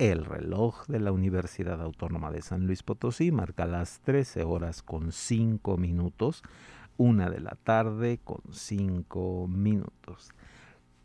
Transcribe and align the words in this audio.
El 0.00 0.24
reloj 0.24 0.86
de 0.86 0.98
la 0.98 1.12
Universidad 1.12 1.82
Autónoma 1.82 2.30
de 2.30 2.40
San 2.40 2.66
Luis 2.66 2.82
Potosí 2.82 3.30
marca 3.32 3.66
las 3.66 4.00
13 4.00 4.44
horas 4.44 4.80
con 4.82 5.12
5 5.12 5.76
minutos, 5.76 6.42
una 6.96 7.28
de 7.28 7.40
la 7.40 7.54
tarde 7.62 8.18
con 8.24 8.40
5 8.50 9.46
minutos. 9.46 10.30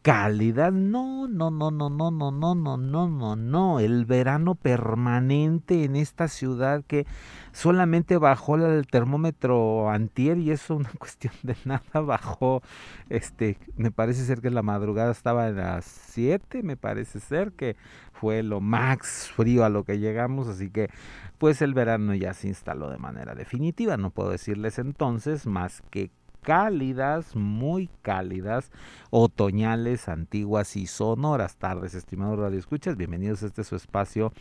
Cálida, 0.05 0.69
no, 0.69 1.27
no, 1.27 1.49
no, 1.49 1.71
no, 1.71 1.89
no, 1.89 2.11
no, 2.11 2.31
no, 2.31 2.53
no, 2.53 2.77
no, 2.77 3.09
no, 3.09 3.35
no, 3.35 3.79
el 3.79 4.05
verano 4.05 4.53
permanente 4.53 5.83
en 5.83 5.95
esta 5.95 6.27
ciudad 6.27 6.83
que 6.85 7.07
solamente 7.53 8.19
bajó 8.19 8.57
el 8.57 8.85
termómetro 8.85 9.89
antier 9.89 10.37
y 10.37 10.51
eso 10.51 10.75
una 10.75 10.91
cuestión 10.99 11.33
de 11.41 11.55
nada 11.65 12.01
bajó, 12.01 12.61
este, 13.09 13.57
me 13.77 13.89
parece 13.89 14.25
ser 14.25 14.41
que 14.41 14.51
la 14.51 14.61
madrugada 14.61 15.11
estaba 15.11 15.47
a 15.47 15.49
las 15.49 15.85
7, 15.85 16.61
me 16.61 16.77
parece 16.77 17.19
ser 17.19 17.53
que 17.53 17.75
fue 18.13 18.43
lo 18.43 18.61
más 18.61 19.31
frío 19.35 19.65
a 19.65 19.69
lo 19.69 19.85
que 19.85 19.97
llegamos, 19.97 20.47
así 20.47 20.69
que 20.69 20.91
pues 21.39 21.63
el 21.63 21.73
verano 21.73 22.13
ya 22.13 22.35
se 22.35 22.47
instaló 22.47 22.91
de 22.91 22.99
manera 22.99 23.33
definitiva. 23.33 23.97
No 23.97 24.11
puedo 24.11 24.29
decirles 24.29 24.77
entonces 24.77 25.47
más 25.47 25.81
que 25.89 26.11
cálidas, 26.45 27.35
muy 27.35 27.89
cálidas, 28.03 28.71
otoñales, 29.17 30.09
antiguas 30.09 30.75
y 30.75 30.87
sonoras 30.87 31.55
tardes, 31.55 31.95
estimados 31.95 32.37
radioescuchas. 32.37 32.97
Bienvenidos 32.97 33.43
a 33.43 33.45
este 33.45 33.63
su 33.63 33.77
espacio 33.77 34.33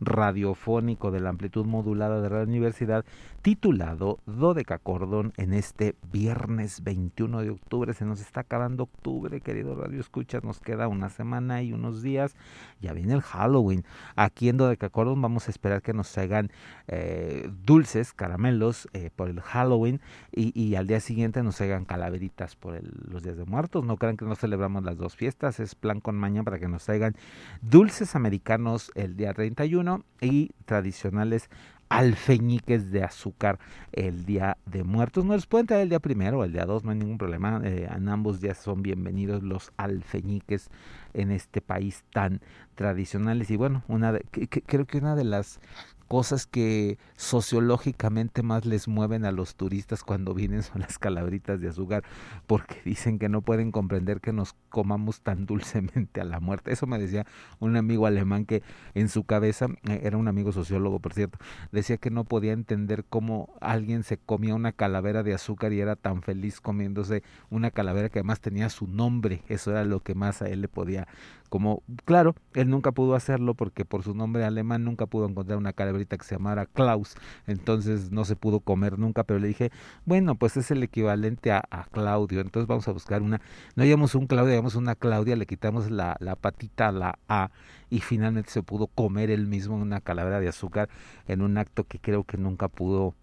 radiofónico 0.00 1.10
de 1.10 1.20
la 1.20 1.30
amplitud 1.30 1.64
modulada 1.64 2.20
de 2.20 2.28
la 2.28 2.42
Universidad, 2.42 3.06
titulado 3.40 4.18
Dodeca 4.26 4.76
Cordón 4.76 5.32
en 5.38 5.54
este 5.54 5.96
viernes 6.12 6.84
21 6.84 7.40
de 7.40 7.48
octubre. 7.48 7.94
Se 7.94 8.04
nos 8.04 8.20
está 8.20 8.40
acabando 8.40 8.82
octubre, 8.82 9.40
querido 9.40 9.74
radioescuchas. 9.74 10.44
Nos 10.44 10.60
queda 10.60 10.88
una 10.88 11.08
semana 11.08 11.62
y 11.62 11.72
unos 11.72 12.02
días. 12.02 12.36
Ya 12.82 12.92
viene 12.92 13.14
el 13.14 13.22
Halloween. 13.22 13.86
Aquí 14.14 14.50
en 14.50 14.58
Dodeca 14.58 14.90
Cordón 14.90 15.22
vamos 15.22 15.48
a 15.48 15.50
esperar 15.50 15.80
que 15.80 15.94
nos 15.94 16.18
hagan 16.18 16.50
eh, 16.86 17.48
dulces, 17.64 18.12
caramelos 18.12 18.88
eh, 18.92 19.08
por 19.16 19.30
el 19.30 19.40
Halloween 19.40 20.02
y, 20.32 20.52
y 20.60 20.74
al 20.74 20.86
día 20.86 21.00
siguiente 21.00 21.42
nos 21.42 21.56
traigan 21.56 21.86
calaveritas 21.86 22.56
por 22.56 22.78
los 23.10 23.22
días 23.22 23.38
de 23.38 23.46
muertos. 23.46 23.86
No 23.86 23.96
crean 23.96 24.17
que 24.18 24.26
no 24.26 24.34
celebramos 24.34 24.84
las 24.84 24.98
dos 24.98 25.16
fiestas, 25.16 25.60
es 25.60 25.74
plan 25.74 26.00
con 26.00 26.16
maña 26.16 26.42
para 26.42 26.58
que 26.58 26.68
nos 26.68 26.84
traigan 26.84 27.16
dulces 27.62 28.14
americanos 28.14 28.92
el 28.94 29.16
día 29.16 29.32
31 29.32 30.04
y 30.20 30.50
tradicionales 30.66 31.48
alfeñiques 31.88 32.90
de 32.90 33.02
azúcar 33.02 33.58
el 33.92 34.24
día 34.24 34.58
de 34.66 34.84
muertos. 34.84 35.24
No 35.24 35.34
les 35.34 35.46
pueden 35.46 35.66
traer 35.66 35.84
el 35.84 35.88
día 35.88 36.00
primero 36.00 36.40
o 36.40 36.44
el 36.44 36.52
día 36.52 36.66
dos, 36.66 36.84
no 36.84 36.90
hay 36.90 36.98
ningún 36.98 37.18
problema. 37.18 37.60
Eh, 37.64 37.88
en 37.90 38.08
ambos 38.08 38.40
días 38.40 38.58
son 38.58 38.82
bienvenidos 38.82 39.42
los 39.42 39.72
alfeñiques 39.76 40.70
en 41.14 41.30
este 41.30 41.60
país 41.60 42.04
tan 42.12 42.40
tradicionales. 42.74 43.50
Y 43.50 43.56
bueno, 43.56 43.82
una 43.88 44.12
de, 44.12 44.20
creo 44.66 44.86
que 44.86 44.98
una 44.98 45.16
de 45.16 45.24
las 45.24 45.60
cosas 46.08 46.46
que 46.46 46.98
sociológicamente 47.16 48.42
más 48.42 48.64
les 48.64 48.88
mueven 48.88 49.24
a 49.24 49.32
los 49.32 49.54
turistas 49.54 50.02
cuando 50.02 50.34
vienen 50.34 50.62
son 50.62 50.80
las 50.80 50.98
calabritas 50.98 51.60
de 51.60 51.68
azúcar, 51.68 52.02
porque 52.46 52.80
dicen 52.84 53.18
que 53.18 53.28
no 53.28 53.42
pueden 53.42 53.70
comprender 53.70 54.20
que 54.20 54.32
nos 54.32 54.56
comamos 54.70 55.20
tan 55.20 55.46
dulcemente 55.46 56.20
a 56.20 56.24
la 56.24 56.40
muerte. 56.40 56.72
Eso 56.72 56.86
me 56.86 56.98
decía 56.98 57.26
un 57.60 57.76
amigo 57.76 58.06
alemán 58.06 58.46
que 58.46 58.62
en 58.94 59.08
su 59.08 59.24
cabeza, 59.24 59.66
eh, 59.88 60.00
era 60.02 60.16
un 60.16 60.28
amigo 60.28 60.50
sociólogo 60.52 60.98
por 60.98 61.12
cierto, 61.12 61.38
decía 61.72 61.98
que 61.98 62.10
no 62.10 62.24
podía 62.24 62.52
entender 62.52 63.04
cómo 63.08 63.54
alguien 63.60 64.02
se 64.02 64.16
comía 64.16 64.54
una 64.54 64.72
calavera 64.72 65.22
de 65.22 65.34
azúcar 65.34 65.72
y 65.72 65.80
era 65.80 65.96
tan 65.96 66.22
feliz 66.22 66.60
comiéndose 66.60 67.22
una 67.50 67.70
calavera 67.70 68.08
que 68.08 68.20
además 68.20 68.40
tenía 68.40 68.70
su 68.70 68.86
nombre. 68.86 69.42
Eso 69.48 69.70
era 69.70 69.84
lo 69.84 70.00
que 70.00 70.14
más 70.14 70.42
a 70.42 70.48
él 70.48 70.62
le 70.62 70.68
podía 70.68 71.06
como 71.48 71.82
claro, 72.04 72.34
él 72.54 72.68
nunca 72.68 72.92
pudo 72.92 73.14
hacerlo 73.14 73.54
porque 73.54 73.84
por 73.84 74.02
su 74.02 74.14
nombre 74.14 74.44
alemán 74.44 74.84
nunca 74.84 75.06
pudo 75.06 75.28
encontrar 75.28 75.58
una 75.58 75.72
calaverita 75.72 76.16
que 76.16 76.24
se 76.24 76.34
llamara 76.34 76.66
Klaus, 76.66 77.16
entonces 77.46 78.10
no 78.10 78.24
se 78.24 78.36
pudo 78.36 78.60
comer 78.60 78.98
nunca, 78.98 79.24
pero 79.24 79.40
le 79.40 79.48
dije, 79.48 79.70
bueno, 80.04 80.34
pues 80.34 80.56
es 80.56 80.70
el 80.70 80.82
equivalente 80.82 81.52
a, 81.52 81.62
Claudio, 81.92 82.40
entonces 82.40 82.66
vamos 82.66 82.86
a 82.88 82.92
buscar 82.92 83.22
una, 83.22 83.40
no 83.74 83.82
hayamos 83.82 84.14
un 84.14 84.26
Claudio, 84.26 84.52
hayamos 84.52 84.74
una 84.74 84.94
Claudia, 84.94 85.36
le 85.36 85.46
quitamos 85.46 85.90
la, 85.90 86.16
la 86.20 86.36
patita 86.36 86.88
a 86.88 86.92
la 86.92 87.18
A 87.28 87.50
y 87.90 88.00
finalmente 88.00 88.50
se 88.50 88.62
pudo 88.62 88.86
comer 88.88 89.30
él 89.30 89.46
mismo 89.46 89.76
una 89.76 90.00
calavera 90.00 90.40
de 90.40 90.48
azúcar 90.48 90.88
en 91.26 91.42
un 91.42 91.56
acto 91.58 91.84
que 91.84 91.98
creo 91.98 92.24
que 92.24 92.36
nunca 92.36 92.68
pudo 92.68 93.14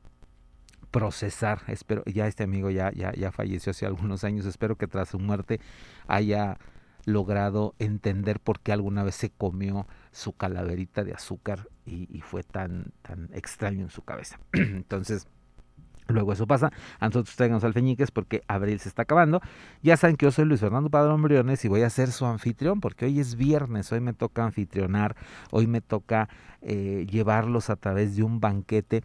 procesar. 0.95 1.59
Espero, 1.67 2.03
ya 2.05 2.25
este 2.25 2.43
amigo 2.43 2.69
ya, 2.69 2.89
ya, 2.93 3.11
ya 3.13 3.29
falleció 3.29 3.71
hace 3.71 3.85
algunos 3.85 4.23
años, 4.23 4.45
espero 4.45 4.77
que 4.77 4.87
tras 4.87 5.09
su 5.09 5.19
muerte 5.19 5.59
haya 6.07 6.57
logrado 7.05 7.75
entender 7.79 8.39
por 8.39 8.59
qué 8.59 8.71
alguna 8.73 9.03
vez 9.03 9.15
se 9.15 9.29
comió 9.29 9.87
su 10.11 10.33
calaverita 10.33 11.03
de 11.03 11.13
azúcar 11.13 11.69
y, 11.85 12.21
fue 12.21 12.43
tan, 12.43 12.91
tan 13.03 13.29
extraño 13.33 13.81
en 13.83 13.89
su 13.89 14.01
cabeza. 14.03 14.39
Entonces, 14.53 15.27
Luego 16.07 16.33
eso 16.33 16.45
pasa, 16.45 16.71
a 16.99 17.07
nosotros 17.07 17.35
traigamos 17.35 17.63
alfeñiques 17.63 18.11
porque 18.11 18.43
abril 18.47 18.79
se 18.79 18.89
está 18.89 19.03
acabando. 19.03 19.41
Ya 19.81 19.97
saben 19.97 20.17
que 20.17 20.27
yo 20.27 20.31
soy 20.31 20.45
Luis 20.45 20.59
Fernando 20.59 20.91
Padrón 20.91 21.23
Briones 21.23 21.65
y 21.65 21.67
voy 21.67 21.81
a 21.81 21.89
ser 21.89 22.11
su 22.11 22.25
anfitrión 22.25 22.79
porque 22.79 23.05
hoy 23.05 23.19
es 23.19 23.35
viernes, 23.35 23.91
hoy 23.91 24.01
me 24.01 24.13
toca 24.13 24.45
anfitrionar, 24.45 25.15
hoy 25.49 25.65
me 25.65 25.81
toca 25.81 26.29
eh, 26.61 27.07
llevarlos 27.09 27.71
a 27.71 27.75
través 27.75 28.15
de 28.15 28.23
un 28.23 28.39
banquete. 28.39 29.01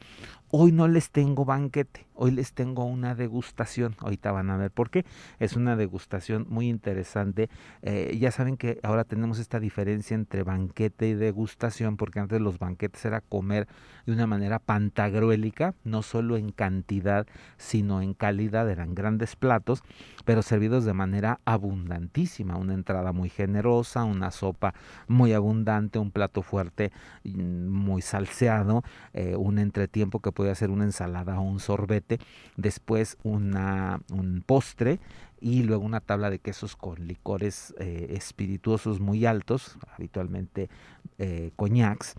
Hoy 0.53 0.73
no 0.73 0.89
les 0.89 1.11
tengo 1.11 1.45
banquete, 1.45 2.09
hoy 2.15 2.33
les 2.33 2.55
tengo 2.55 2.85
una 2.85 3.15
degustación. 3.15 3.95
Ahorita 4.01 4.33
van 4.33 4.51
a 4.51 4.57
ver 4.57 4.73
por 4.73 4.91
qué. 4.91 5.05
Es 5.39 5.55
una 5.55 5.77
degustación 5.77 6.45
muy 6.49 6.69
interesante. 6.69 7.49
Eh, 7.83 8.19
ya 8.21 8.33
saben 8.33 8.57
que 8.57 8.81
ahora 8.83 9.05
tenemos 9.05 9.39
esta 9.39 9.61
diferencia 9.61 10.17
entre 10.17 10.43
banquete 10.43 11.07
y 11.07 11.15
degustación, 11.15 11.97
porque 11.97 12.19
antes 12.19 12.41
los 12.41 12.59
banquetes 12.59 13.05
era 13.05 13.21
comer 13.21 13.69
de 14.07 14.13
una 14.13 14.27
manera 14.27 14.59
pantagruélica, 14.59 15.77
no 15.85 16.03
solo 16.03 16.37
en 16.37 16.51
cantidad, 16.51 17.29
sino 17.57 18.03
en 18.03 18.13
calidad. 18.13 18.69
Eran 18.69 18.97
grandes 18.97 19.37
platos, 19.37 19.85
pero 20.25 20.43
servidos 20.43 20.85
de 20.85 20.95
manera 20.95 21.39
abundantísima. 21.45 22.57
Una 22.57 22.75
entrada 22.75 23.13
muy 23.13 23.29
generosa, 23.29 24.03
una 24.03 24.33
sopa 24.33 24.75
muy 25.07 25.33
abundante, 25.33 26.01
un 26.01 26.11
plato 26.11 26.43
fuerte 26.43 26.91
muy 27.23 28.03
salseado, 28.03 28.83
eh, 29.13 29.37
un 29.37 29.61
entretiempo 29.61 30.19
que 30.19 30.40
puede 30.41 30.53
hacer 30.53 30.71
una 30.71 30.85
ensalada 30.85 31.39
o 31.39 31.43
un 31.43 31.61
sorbete, 31.61 32.19
después 32.57 33.19
una, 33.25 34.01
un 34.11 34.43
postre 34.47 34.99
y 35.39 35.65
luego 35.65 35.85
una 35.85 36.01
tabla 36.01 36.31
de 36.31 36.39
quesos 36.39 36.77
con 36.77 37.07
licores 37.07 37.75
eh, 37.79 38.15
espirituosos 38.17 39.01
muy 39.01 39.27
altos, 39.27 39.77
habitualmente 39.95 40.71
eh, 41.19 41.51
coñacs, 41.57 42.15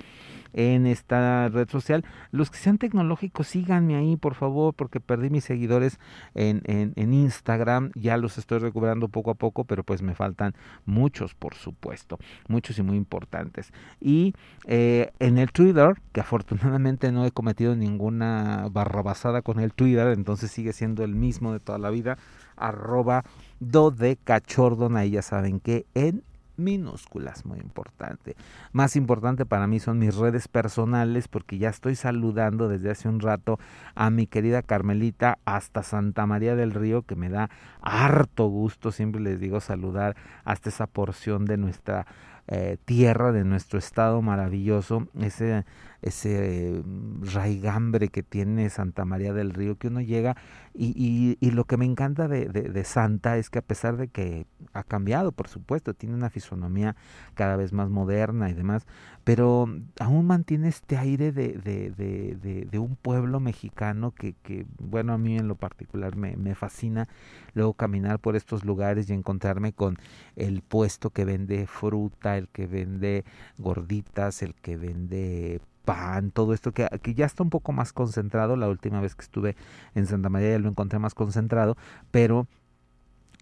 en 0.53 0.87
esta 0.87 1.49
red 1.49 1.69
social. 1.69 2.05
Los 2.31 2.51
que 2.51 2.59
sean 2.59 2.79
tecnológicos, 2.79 3.49
síganme 3.49 3.97
ahí, 3.97 4.17
por 4.17 4.35
favor, 4.35 4.75
porque 4.75 5.01
perdí 5.01 5.31
mis 5.31 5.45
seguidores 5.45 5.99
en, 6.35 6.63
en, 6.65 7.13
Instagram. 7.13 7.91
Ya 7.95 8.17
los 8.17 8.39
estoy 8.39 8.59
recuperando 8.59 9.09
poco 9.09 9.31
a 9.31 9.35
poco, 9.35 9.65
pero 9.65 9.85
pues 9.85 10.03
me 10.03 10.15
faltan 10.15 10.55
muchos, 10.85 11.35
por 11.35 11.55
supuesto. 11.55 12.19
Muchos 12.49 12.79
y 12.79 12.83
muy 12.83 12.97
importantes. 12.97 13.73
Y 14.01 14.35
eh, 14.67 15.13
en 15.19 15.39
el 15.39 15.53
Twitter, 15.53 15.95
que 16.13 16.21
afortunadamente 16.21 17.13
no 17.13 17.25
he 17.25 17.31
cometido 17.31 17.77
ninguna 17.77 18.69
barrabasada 18.71 19.43
con 19.43 19.61
el 19.61 19.73
Twitter, 19.73 20.09
entonces 20.09 20.51
sigue 20.51 20.73
siendo 20.73 21.05
el 21.05 21.15
mismo 21.15 21.53
de 21.53 21.61
toda 21.61 21.79
la 21.79 21.91
vida 21.91 22.19
arroba 22.59 23.25
do 23.61 23.91
de 23.91 24.17
cachordon, 24.17 24.97
ahí 24.97 25.11
ya 25.11 25.23
saben 25.23 25.61
que 25.61 25.87
en 25.95 26.23
minúsculas, 26.59 27.47
muy 27.47 27.59
importante. 27.61 28.37
Más 28.73 28.97
importante 28.97 29.47
para 29.47 29.67
mí 29.67 29.81
son 29.81 29.99
mis 29.99 30.17
redes 30.17 30.49
personales 30.49 31.29
porque 31.29 31.59
ya 31.59 31.69
estoy 31.71 31.95
saludando 31.95 32.69
desde 32.69 32.91
hace 32.91 33.09
un 33.09 33.21
rato 33.21 33.59
a 33.95 34.11
mi 34.11 34.27
querida 34.27 34.63
Carmelita 34.63 35.39
hasta 35.45 35.83
Santa 35.83 36.27
María 36.27 36.57
del 36.57 36.73
Río, 36.73 37.03
que 37.03 37.17
me 37.17 37.29
da 37.29 37.51
harto 37.81 38.49
gusto, 38.49 38.93
siempre 38.93 39.21
les 39.21 39.41
digo 39.41 39.61
saludar 39.61 40.17
hasta 40.45 40.69
esa 40.69 40.87
porción 40.87 41.45
de 41.45 41.57
nuestra 41.57 42.07
eh, 42.49 42.79
tierra, 42.85 43.31
de 43.31 43.45
nuestro 43.45 43.79
estado 43.79 44.23
maravilloso, 44.23 45.07
ese 45.21 45.65
ese 46.03 46.83
mm, 46.85 47.25
raigambre 47.33 48.09
que 48.09 48.23
tiene 48.23 48.71
Santa 48.71 49.05
María 49.05 49.33
del 49.33 49.53
Río, 49.53 49.77
que 49.77 49.89
uno 49.89 50.01
llega 50.01 50.37
y, 50.75 51.37
y, 51.41 51.51
lo 51.51 51.65
que 51.65 51.77
me 51.77 51.87
encanta 51.87 52.29
de, 52.29 52.47
de, 52.47 52.85
Santa 52.85 53.37
es 53.37 53.51
que 53.51 53.59
a 53.59 53.63
pesar 53.63 53.97
de 53.97 54.07
que 54.07 54.47
ha 54.73 54.85
cambiado, 54.85 55.33
por 55.33 55.49
supuesto, 55.49 55.93
tiene 55.93 56.15
una 56.15 56.31
fisonomía 56.31 56.95
cada 57.35 57.57
vez 57.57 57.73
más 57.73 57.91
moderna 57.91 58.49
y 58.49 58.55
demás, 58.55 58.87
pero 59.25 59.67
aún 59.99 60.27
mantiene 60.27 60.69
este 60.69 60.97
aire 60.97 61.33
de, 61.33 61.55
de, 61.55 62.69
de 62.71 62.79
un 62.79 62.95
pueblo 62.95 63.41
mexicano 63.41 64.13
que, 64.13 64.35
que, 64.45 64.67
bueno, 64.79 65.15
a 65.15 65.19
mí 65.19 65.37
en 65.37 65.49
lo 65.49 65.57
particular 65.57 66.15
me, 66.15 66.37
me 66.37 66.55
fascina 66.55 67.09
luego 67.55 67.75
caminar 67.75 68.21
por 68.21 68.37
estos 68.37 68.65
lugares 68.65 69.11
y 69.11 69.15
encontrarme 69.15 69.73
con 69.73 69.97
el 70.37 70.63
puesto 70.63 71.11
que 71.11 71.25
vende 71.25 71.67
fruta, 71.67 72.37
el 72.37 72.47
que 72.49 72.69
vende 72.69 73.25
gorditas, 73.59 74.43
el 74.43 74.55
que 74.55 74.77
vende 74.77 75.61
pan, 75.89 76.31
todo 76.33 76.53
esto 76.53 76.73
que, 76.73 76.87
que, 77.03 77.15
ya 77.15 77.25
está 77.25 77.43
un 77.43 77.49
poco 77.49 77.73
más 77.73 77.95
concentrado. 77.95 78.57
La 78.57 78.69
última 78.69 79.01
vez 79.01 79.15
que 79.15 79.23
estuve 79.23 79.57
en 79.95 80.05
Santa 80.07 80.29
María 80.29 80.51
ya 80.51 80.59
lo 80.59 80.69
encontré 80.69 80.99
más 80.99 81.15
concentrado, 81.15 81.79
pero 82.11 82.47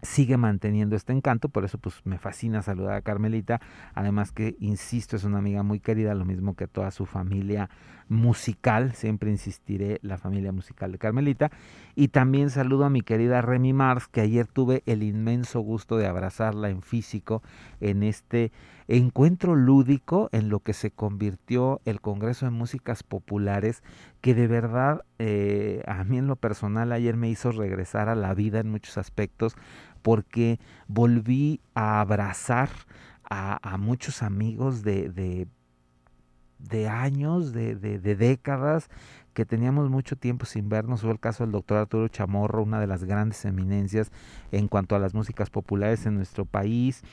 sigue 0.01 0.37
manteniendo 0.37 0.95
este 0.95 1.11
encanto, 1.11 1.49
por 1.49 1.65
eso 1.65 1.77
pues 1.77 1.95
me 2.05 2.19
fascina 2.19 2.61
saludar 2.61 2.93
a 2.93 3.01
Carmelita, 3.01 3.59
además 3.95 4.31
que 4.31 4.55
insisto 4.59 5.17
es 5.17 5.25
una 5.25 5.39
amiga 5.39 5.63
muy 5.63 5.79
querida, 5.79 6.13
lo 6.13 6.23
mismo 6.23 6.55
que 6.55 6.67
toda 6.67 6.91
su 6.91 7.05
familia 7.05 7.69
musical, 8.07 8.93
siempre 8.93 9.31
insistiré 9.31 9.99
la 10.03 10.17
familia 10.17 10.51
musical 10.51 10.91
de 10.91 10.99
Carmelita, 10.99 11.51
y 11.95 12.09
también 12.09 12.49
saludo 12.49 12.85
a 12.85 12.89
mi 12.89 13.01
querida 13.01 13.41
Remy 13.41 13.73
Mars, 13.73 14.07
que 14.07 14.21
ayer 14.21 14.47
tuve 14.47 14.83
el 14.85 15.03
inmenso 15.03 15.59
gusto 15.61 15.97
de 15.97 16.07
abrazarla 16.07 16.69
en 16.69 16.81
físico 16.81 17.41
en 17.81 18.03
este 18.03 18.51
encuentro 18.87 19.55
lúdico 19.55 20.29
en 20.31 20.49
lo 20.49 20.59
que 20.61 20.73
se 20.73 20.91
convirtió 20.91 21.81
el 21.85 21.99
Congreso 21.99 22.45
de 22.45 22.51
Músicas 22.51 23.03
Populares, 23.03 23.83
que 24.21 24.33
de 24.33 24.47
verdad 24.47 25.03
eh, 25.19 25.83
a 25.87 26.03
mí 26.03 26.17
en 26.17 26.27
lo 26.27 26.35
personal 26.35 26.91
ayer 26.91 27.17
me 27.17 27.29
hizo 27.29 27.51
regresar 27.51 28.09
a 28.09 28.15
la 28.15 28.33
vida 28.33 28.59
en 28.59 28.71
muchos 28.71 28.97
aspectos, 28.97 29.55
porque 30.01 30.59
volví 30.87 31.59
a 31.73 31.99
abrazar 31.99 32.69
a, 33.29 33.77
muchos 33.77 34.23
amigos 34.23 34.83
de, 34.83 35.47
de 36.59 36.87
años, 36.87 37.51
de, 37.51 37.75
de, 37.75 37.99
de 37.99 38.15
décadas, 38.15 38.89
que 39.37 39.45
teníamos 39.45 39.91
mucho 39.91 40.15
tiempo 40.15 40.47
sin 40.47 40.67
vernos. 40.67 41.01
Fue 41.01 41.11
el 41.11 41.19
caso 41.19 41.43
del 41.43 41.51
doctor 41.51 41.77
Arturo 41.77 42.07
Chamorro, 42.07 42.63
una 42.63 42.79
de 42.79 42.87
las 42.87 43.03
grandes 43.03 43.45
eminencias 43.45 44.11
en 44.51 44.67
cuanto 44.67 44.95
a 44.95 44.99
las 44.99 45.13
músicas 45.13 45.51
populares 45.51 46.07
en 46.07 46.15
nuestro 46.15 46.45
país. 46.45 47.03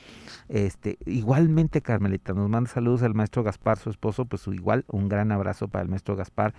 Este, 0.49 0.97
igualmente, 1.05 1.81
Carmelita, 1.81 2.33
nos 2.33 2.49
manda 2.49 2.67
saludos 2.67 3.03
al 3.03 3.13
maestro 3.13 3.43
Gaspar, 3.43 3.77
su 3.77 3.91
esposo, 3.91 4.25
pues 4.25 4.47
igual 4.47 4.85
un 4.87 5.07
gran 5.07 5.31
abrazo 5.31 5.67
para 5.67 5.83
el 5.83 5.89
maestro 5.89 6.15
Gaspar. 6.15 6.55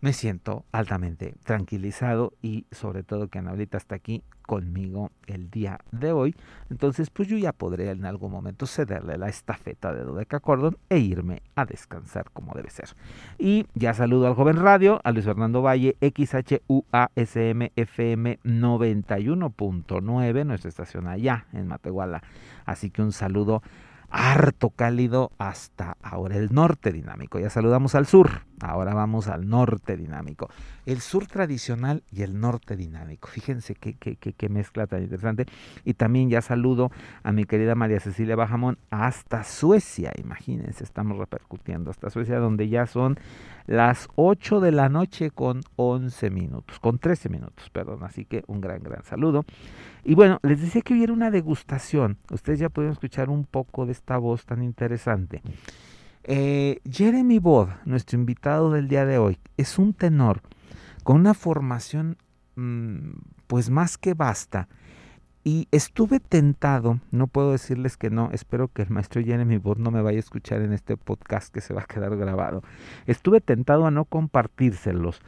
me 0.00 0.12
siento 0.12 0.64
altamente 0.70 1.34
tranquilizado 1.44 2.34
y 2.42 2.66
sobre 2.70 3.02
todo 3.02 3.28
que 3.28 3.38
Anabelita 3.38 3.78
está 3.78 3.94
aquí 3.94 4.22
conmigo 4.46 5.10
el 5.26 5.50
día 5.50 5.80
de 5.90 6.12
hoy. 6.12 6.36
Entonces, 6.70 7.10
pues 7.10 7.28
yo 7.28 7.36
ya 7.36 7.52
podré 7.52 7.90
en 7.90 8.04
algún 8.04 8.30
momento 8.30 8.66
cederle 8.66 9.18
la 9.18 9.28
estafeta 9.28 9.92
de 9.92 10.04
Dodeca 10.04 10.40
Cordon 10.40 10.76
e 10.88 10.98
irme 10.98 11.42
a 11.54 11.64
descansar 11.64 12.30
como 12.32 12.54
debe 12.54 12.70
ser. 12.70 12.90
Y 13.38 13.66
ya 13.74 13.94
saludo 13.94 14.26
al 14.26 14.34
joven 14.34 14.56
radio, 14.56 15.00
a 15.04 15.12
Luis 15.12 15.24
Fernando 15.24 15.62
Valle, 15.62 15.96
XHUASM 16.00 17.68
FM 17.76 18.38
91.9, 18.44 20.46
nuestra 20.46 20.68
estación 20.68 21.08
allá 21.08 21.46
en 21.52 21.66
Matehuala. 21.66 22.22
Así 22.64 22.90
que 22.90 23.02
un 23.02 23.12
saludo 23.12 23.62
harto 24.10 24.70
cálido 24.70 25.32
hasta 25.38 25.96
ahora 26.00 26.36
el 26.36 26.54
norte 26.54 26.92
dinámico. 26.92 27.40
Ya 27.40 27.50
saludamos 27.50 27.96
al 27.96 28.06
sur, 28.06 28.42
ahora 28.70 28.94
vamos 28.94 29.28
al 29.28 29.48
norte 29.48 29.96
dinámico. 29.96 30.48
El 30.86 31.00
sur 31.00 31.26
tradicional 31.26 32.02
y 32.10 32.22
el 32.22 32.38
norte 32.38 32.76
dinámico. 32.76 33.28
Fíjense 33.28 33.74
qué, 33.74 33.94
qué, 33.94 34.16
qué, 34.16 34.48
mezcla 34.48 34.86
tan 34.86 35.02
interesante. 35.02 35.46
Y 35.84 35.94
también 35.94 36.28
ya 36.30 36.42
saludo 36.42 36.90
a 37.22 37.32
mi 37.32 37.44
querida 37.44 37.74
María 37.74 38.00
Cecilia 38.00 38.36
Bajamón 38.36 38.78
hasta 38.90 39.44
Suecia. 39.44 40.12
Imagínense, 40.18 40.84
estamos 40.84 41.18
repercutiendo 41.18 41.90
hasta 41.90 42.10
Suecia, 42.10 42.38
donde 42.38 42.68
ya 42.68 42.86
son 42.86 43.18
las 43.66 44.08
8 44.16 44.60
de 44.60 44.72
la 44.72 44.88
noche 44.88 45.30
con 45.30 45.62
11 45.76 46.30
minutos, 46.30 46.78
con 46.80 46.98
13 46.98 47.28
minutos, 47.30 47.70
perdón. 47.70 48.04
Así 48.04 48.24
que 48.24 48.44
un 48.46 48.60
gran, 48.60 48.82
gran 48.82 49.02
saludo. 49.04 49.44
Y 50.04 50.14
bueno, 50.14 50.38
les 50.42 50.60
decía 50.60 50.82
que 50.82 50.92
hubiera 50.92 51.12
una 51.12 51.30
degustación. 51.30 52.18
Ustedes 52.30 52.58
ya 52.58 52.68
pueden 52.68 52.92
escuchar 52.92 53.30
un 53.30 53.44
poco 53.44 53.86
de 53.86 53.92
esta 53.92 54.18
voz 54.18 54.44
tan 54.44 54.62
interesante. 54.62 55.42
Eh, 56.26 56.80
Jeremy 56.90 57.38
Bod, 57.38 57.68
nuestro 57.84 58.18
invitado 58.18 58.70
del 58.70 58.88
día 58.88 59.04
de 59.04 59.18
hoy, 59.18 59.38
es 59.58 59.78
un 59.78 59.92
tenor 59.92 60.40
con 61.02 61.16
una 61.16 61.34
formación 61.34 62.16
mm, 62.56 63.10
pues 63.46 63.68
más 63.68 63.98
que 63.98 64.14
basta. 64.14 64.68
Y 65.46 65.68
estuve 65.70 66.20
tentado, 66.20 67.00
no 67.10 67.26
puedo 67.26 67.52
decirles 67.52 67.98
que 67.98 68.08
no, 68.08 68.30
espero 68.32 68.68
que 68.68 68.80
el 68.80 68.88
maestro 68.88 69.22
Jeremy 69.22 69.58
Bod 69.58 69.76
no 69.76 69.90
me 69.90 70.00
vaya 70.00 70.16
a 70.16 70.20
escuchar 70.20 70.62
en 70.62 70.72
este 70.72 70.96
podcast 70.96 71.52
que 71.52 71.60
se 71.60 71.74
va 71.74 71.82
a 71.82 71.86
quedar 71.86 72.16
grabado. 72.16 72.62
Estuve 73.06 73.42
tentado 73.42 73.84
a 73.84 73.90
no 73.90 74.06
compartírselos 74.06 75.20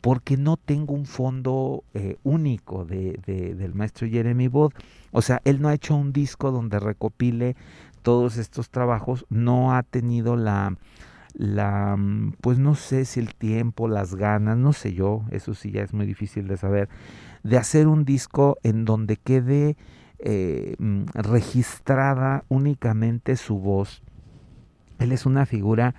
porque 0.00 0.36
no 0.36 0.56
tengo 0.56 0.94
un 0.94 1.06
fondo 1.06 1.84
eh, 1.94 2.16
único 2.22 2.84
de, 2.84 3.20
del 3.26 3.74
maestro 3.74 4.08
Jeremy 4.08 4.48
Bod. 4.48 4.72
O 5.12 5.22
sea, 5.22 5.40
él 5.44 5.60
no 5.60 5.68
ha 5.68 5.74
hecho 5.74 5.94
un 5.94 6.12
disco 6.12 6.50
donde 6.50 6.80
recopile 6.80 7.54
todos 8.02 8.36
estos 8.36 8.70
trabajos, 8.70 9.26
no 9.28 9.74
ha 9.74 9.82
tenido 9.82 10.36
la, 10.36 10.76
la, 11.34 11.96
pues 12.40 12.58
no 12.58 12.74
sé 12.74 13.04
si 13.04 13.20
el 13.20 13.34
tiempo, 13.34 13.88
las 13.88 14.14
ganas, 14.14 14.56
no 14.56 14.72
sé 14.72 14.94
yo, 14.94 15.24
eso 15.30 15.54
sí 15.54 15.70
ya 15.70 15.82
es 15.82 15.92
muy 15.92 16.06
difícil 16.06 16.48
de 16.48 16.56
saber, 16.56 16.88
de 17.42 17.56
hacer 17.56 17.86
un 17.86 18.04
disco 18.04 18.58
en 18.62 18.84
donde 18.84 19.16
quede 19.16 19.76
eh, 20.18 20.74
mm, 20.78 21.04
registrada 21.14 22.44
únicamente 22.48 23.36
su 23.36 23.58
voz. 23.58 24.02
Él 24.98 25.12
es 25.12 25.24
una 25.24 25.46
figura 25.46 25.94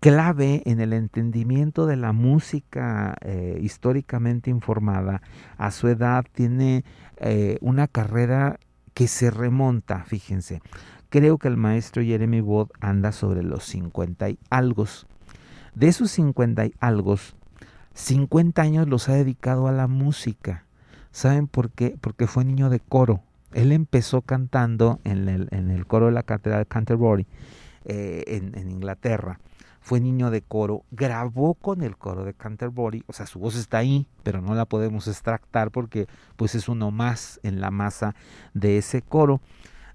clave 0.00 0.62
en 0.66 0.80
el 0.80 0.92
entendimiento 0.92 1.86
de 1.86 1.96
la 1.96 2.12
música 2.12 3.16
eh, 3.22 3.58
históricamente 3.62 4.50
informada. 4.50 5.22
A 5.56 5.70
su 5.70 5.88
edad 5.88 6.26
tiene 6.32 6.84
eh, 7.16 7.56
una 7.60 7.86
carrera 7.88 8.58
que 8.92 9.08
se 9.08 9.30
remonta, 9.30 10.04
fíjense. 10.04 10.60
Creo 11.14 11.38
que 11.38 11.46
el 11.46 11.56
maestro 11.56 12.02
Jeremy 12.02 12.40
Wood 12.40 12.70
anda 12.80 13.12
sobre 13.12 13.44
los 13.44 13.62
50 13.66 14.30
y 14.30 14.38
algo. 14.50 14.84
De 15.76 15.86
esos 15.86 16.10
50 16.10 16.66
y 16.66 16.74
algo, 16.80 17.14
50 17.94 18.60
años 18.60 18.88
los 18.88 19.08
ha 19.08 19.12
dedicado 19.12 19.68
a 19.68 19.70
la 19.72 19.86
música. 19.86 20.64
¿Saben 21.12 21.46
por 21.46 21.70
qué? 21.70 21.96
Porque 22.00 22.26
fue 22.26 22.44
niño 22.44 22.68
de 22.68 22.80
coro. 22.80 23.20
Él 23.52 23.70
empezó 23.70 24.22
cantando 24.22 24.98
en 25.04 25.28
el, 25.28 25.46
en 25.52 25.70
el 25.70 25.86
coro 25.86 26.06
de 26.06 26.12
la 26.12 26.24
Catedral 26.24 26.62
de 26.62 26.66
Canterbury, 26.66 27.28
eh, 27.84 28.24
en, 28.26 28.58
en 28.58 28.72
Inglaterra 28.72 29.38
fue 29.80 30.00
niño 30.00 30.30
de 30.30 30.42
coro, 30.42 30.82
grabó 30.90 31.54
con 31.54 31.82
el 31.82 31.96
coro 31.96 32.24
de 32.24 32.32
Canterbury, 32.34 33.04
o 33.06 33.12
sea, 33.12 33.26
su 33.26 33.38
voz 33.38 33.54
está 33.54 33.78
ahí, 33.78 34.08
pero 34.22 34.40
no 34.40 34.54
la 34.54 34.64
podemos 34.64 35.06
extractar 35.06 35.70
porque 35.70 36.08
pues 36.36 36.56
es 36.56 36.68
uno 36.70 36.90
más 36.90 37.38
en 37.42 37.60
la 37.60 37.70
masa 37.70 38.16
de 38.54 38.78
ese 38.78 39.02
coro. 39.02 39.42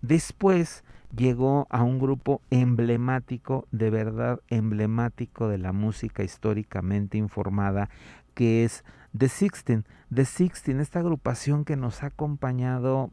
Después 0.03 0.83
llegó 1.15 1.67
a 1.69 1.83
un 1.83 1.99
grupo 1.99 2.41
emblemático, 2.49 3.67
de 3.71 3.89
verdad 3.89 4.39
emblemático 4.47 5.47
de 5.47 5.57
la 5.57 5.71
música 5.71 6.23
históricamente 6.23 7.17
informada, 7.17 7.89
que 8.33 8.63
es 8.63 8.83
The 9.17 9.29
Sixteen. 9.29 9.85
The 10.13 10.25
Sixteen, 10.25 10.79
esta 10.79 10.99
agrupación 10.99 11.65
que 11.65 11.75
nos 11.75 12.03
ha 12.03 12.07
acompañado 12.07 13.11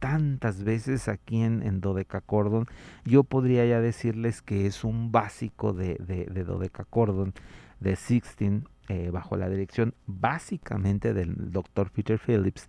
tantas 0.00 0.64
veces 0.64 1.08
aquí 1.08 1.42
en, 1.42 1.62
en 1.62 1.80
Cordon, 2.26 2.66
yo 3.04 3.22
podría 3.22 3.66
ya 3.66 3.80
decirles 3.80 4.42
que 4.42 4.66
es 4.66 4.82
un 4.82 5.12
básico 5.12 5.72
de, 5.72 5.96
de, 5.96 6.24
de 6.24 6.70
Cordon, 6.70 7.34
de 7.80 7.96
Sixteen, 7.96 8.66
eh, 8.88 9.10
bajo 9.10 9.36
la 9.36 9.48
dirección 9.48 9.94
básicamente 10.06 11.14
del 11.14 11.52
doctor 11.52 11.90
Peter 11.90 12.18
Phillips. 12.18 12.68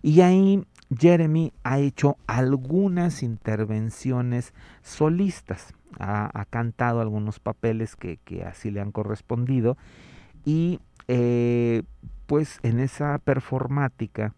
Y 0.00 0.22
ahí 0.22 0.66
Jeremy 0.98 1.52
ha 1.62 1.78
hecho 1.78 2.16
algunas 2.26 3.22
intervenciones 3.22 4.52
solistas, 4.82 5.74
ha, 5.98 6.44
cantado 6.50 7.00
algunos 7.00 7.38
papeles 7.38 7.96
que, 7.96 8.18
así 8.44 8.70
le 8.70 8.80
han 8.80 8.92
correspondido 8.92 9.76
y 10.44 10.80
eh, 11.08 11.82
pues 12.26 12.58
en 12.62 12.80
esa 12.80 13.18
performática 13.18 14.34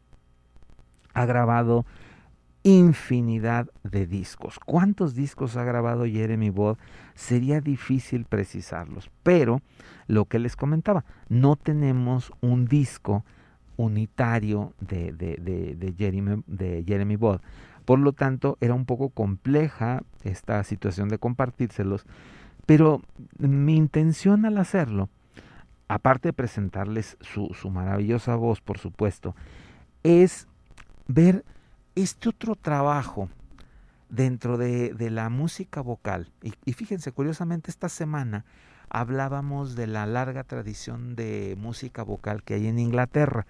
ha 1.15 1.25
grabado 1.27 1.87
infinidad 2.65 3.69
de 3.83 4.07
discos. 4.07 4.59
¿Cuántos 4.59 5.15
discos 5.15 5.57
ha 5.57 5.65
grabado 5.65 6.07
Jeremy 6.07 6.51
Bod? 6.51 6.79
Sería 7.15 7.61
difícil 7.61 8.25
precisarlos, 8.25 9.11
pero 9.23 9.61
lo 10.07 10.25
que 10.25 10.39
les 10.39 10.57
comentaba, 10.57 11.05
no 11.29 11.57
tenemos 11.57 12.33
un 12.41 12.65
disco 12.65 13.25
unitario 13.77 14.73
de, 14.81 15.13
de, 15.13 15.37
de, 15.77 15.95
Jeremy, 15.97 16.43
de 16.47 16.85
Jeremy. 16.87 17.17
Por 17.85 17.99
lo 17.99 18.13
tanto, 18.13 18.57
era 18.61 18.75
un 18.75 18.87
poco 18.87 19.11
compleja 19.11 20.03
esta 20.23 20.63
situación 20.65 21.09
de 21.09 21.19
compartírselos, 21.19 22.07
pero 22.67 23.03
mi 23.39 23.77
intención 23.77 24.47
al 24.47 24.59
hacerlo, 24.59 25.09
aparte 25.89 26.29
de 26.29 26.33
presentarles 26.33 27.17
su, 27.21 27.51
su 27.55 27.71
maravillosa 27.71 28.37
voz, 28.37 28.61
por 28.61 28.79
supuesto, 28.79 29.35
es 30.03 30.49
ver 31.07 31.45
este 31.95 32.31
otro 32.31 32.57
trabajo 32.57 33.29
dentro 34.09 34.57
de, 34.57 34.95
de 34.95 35.11
la 35.11 35.29
música 35.29 35.81
vocal. 35.81 36.33
Y, 36.43 36.55
y, 36.65 36.73
fíjense, 36.73 37.13
curiosamente, 37.13 37.71
esta 37.71 37.89
semana 37.89 38.45
hablábamos 38.95 39.75
de 39.75 39.89
la 39.89 40.07
larga 40.07 40.45
tradición 40.45 41.17
de 41.17 41.57
música 41.59 42.05
vocal 42.05 42.45
que 42.45 42.55
hay 42.55 42.69
en 42.69 42.79
Inglaterra. 42.79 43.45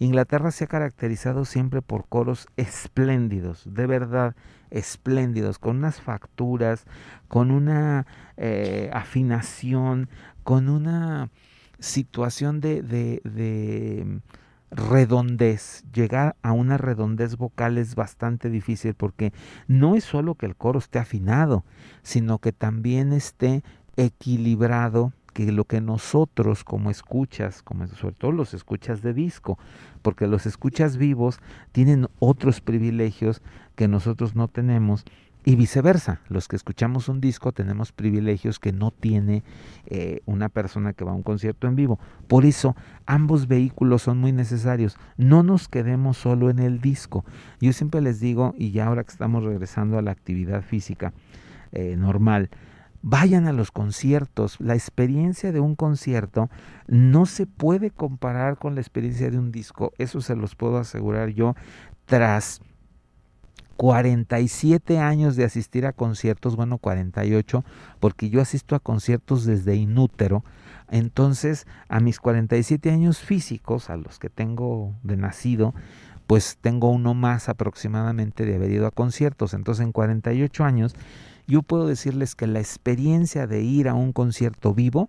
Inglaterra 0.00 0.50
se 0.50 0.64
ha 0.64 0.66
caracterizado 0.66 1.44
siempre 1.44 1.82
por 1.82 2.08
coros 2.08 2.48
espléndidos, 2.56 3.62
de 3.64 3.86
verdad 3.86 4.34
espléndidos, 4.70 5.60
con 5.60 5.76
unas 5.76 6.00
facturas, 6.00 6.84
con 7.28 7.52
una 7.52 8.06
eh, 8.36 8.90
afinación, 8.92 10.08
con 10.42 10.68
una 10.68 11.30
situación 11.78 12.60
de, 12.60 12.82
de, 12.82 13.20
de 13.22 14.20
redondez. 14.72 15.84
Llegar 15.92 16.34
a 16.42 16.50
una 16.50 16.76
redondez 16.76 17.36
vocal 17.36 17.78
es 17.78 17.94
bastante 17.94 18.50
difícil 18.50 18.94
porque 18.94 19.32
no 19.68 19.94
es 19.94 20.02
solo 20.02 20.34
que 20.34 20.46
el 20.46 20.56
coro 20.56 20.80
esté 20.80 20.98
afinado, 20.98 21.64
sino 22.02 22.38
que 22.38 22.52
también 22.52 23.12
esté 23.12 23.62
equilibrado 23.98 25.12
que 25.34 25.52
lo 25.52 25.64
que 25.64 25.80
nosotros 25.80 26.64
como 26.64 26.90
escuchas, 26.90 27.62
como 27.62 27.86
sobre 27.86 28.14
todo 28.14 28.32
los 28.32 28.54
escuchas 28.54 29.02
de 29.02 29.12
disco, 29.12 29.58
porque 30.02 30.26
los 30.26 30.46
escuchas 30.46 30.96
vivos 30.96 31.40
tienen 31.72 32.08
otros 32.18 32.60
privilegios 32.60 33.42
que 33.76 33.86
nosotros 33.86 34.34
no 34.34 34.48
tenemos 34.48 35.04
y 35.44 35.56
viceversa, 35.56 36.20
los 36.28 36.46
que 36.46 36.56
escuchamos 36.56 37.08
un 37.08 37.20
disco 37.20 37.52
tenemos 37.52 37.92
privilegios 37.92 38.58
que 38.58 38.72
no 38.72 38.90
tiene 38.90 39.44
eh, 39.86 40.20
una 40.26 40.48
persona 40.48 40.92
que 40.92 41.04
va 41.04 41.12
a 41.12 41.14
un 41.14 41.22
concierto 41.22 41.66
en 41.66 41.76
vivo. 41.76 41.98
Por 42.26 42.44
eso 42.44 42.76
ambos 43.06 43.48
vehículos 43.48 44.02
son 44.02 44.18
muy 44.18 44.32
necesarios. 44.32 44.98
No 45.16 45.42
nos 45.42 45.68
quedemos 45.68 46.18
solo 46.18 46.50
en 46.50 46.58
el 46.58 46.80
disco. 46.80 47.24
Yo 47.60 47.72
siempre 47.72 48.02
les 48.02 48.20
digo, 48.20 48.54
y 48.58 48.72
ya 48.72 48.88
ahora 48.88 49.04
que 49.04 49.12
estamos 49.12 49.42
regresando 49.42 49.96
a 49.96 50.02
la 50.02 50.10
actividad 50.10 50.62
física 50.62 51.14
eh, 51.72 51.96
normal, 51.96 52.50
Vayan 53.02 53.46
a 53.46 53.52
los 53.52 53.70
conciertos. 53.70 54.56
La 54.60 54.74
experiencia 54.74 55.52
de 55.52 55.60
un 55.60 55.76
concierto 55.76 56.50
no 56.86 57.26
se 57.26 57.46
puede 57.46 57.90
comparar 57.90 58.58
con 58.58 58.74
la 58.74 58.80
experiencia 58.80 59.30
de 59.30 59.38
un 59.38 59.52
disco. 59.52 59.92
Eso 59.98 60.20
se 60.20 60.34
los 60.34 60.56
puedo 60.56 60.78
asegurar 60.78 61.30
yo 61.30 61.54
tras 62.06 62.60
47 63.78 64.98
años 64.98 65.36
de 65.36 65.44
asistir 65.44 65.86
a 65.86 65.92
conciertos, 65.92 66.56
bueno, 66.56 66.78
48, 66.78 67.64
porque 68.00 68.28
yo 68.28 68.40
asisto 68.40 68.74
a 68.74 68.80
conciertos 68.80 69.44
desde 69.44 69.76
inútero. 69.76 70.44
Entonces, 70.90 71.64
a 71.88 72.00
mis 72.00 72.18
47 72.18 72.90
años 72.90 73.20
físicos, 73.20 73.88
a 73.88 73.96
los 73.96 74.18
que 74.18 74.30
tengo 74.30 74.94
de 75.04 75.16
nacido, 75.16 75.74
pues 76.26 76.58
tengo 76.60 76.90
uno 76.90 77.14
más 77.14 77.48
aproximadamente 77.48 78.44
de 78.44 78.56
haber 78.56 78.72
ido 78.72 78.86
a 78.88 78.90
conciertos. 78.90 79.54
Entonces, 79.54 79.84
en 79.84 79.92
48 79.92 80.64
años 80.64 80.96
yo 81.48 81.62
puedo 81.62 81.86
decirles 81.86 82.34
que 82.34 82.46
la 82.46 82.60
experiencia 82.60 83.46
de 83.46 83.62
ir 83.62 83.88
a 83.88 83.94
un 83.94 84.12
concierto 84.12 84.74
vivo 84.74 85.08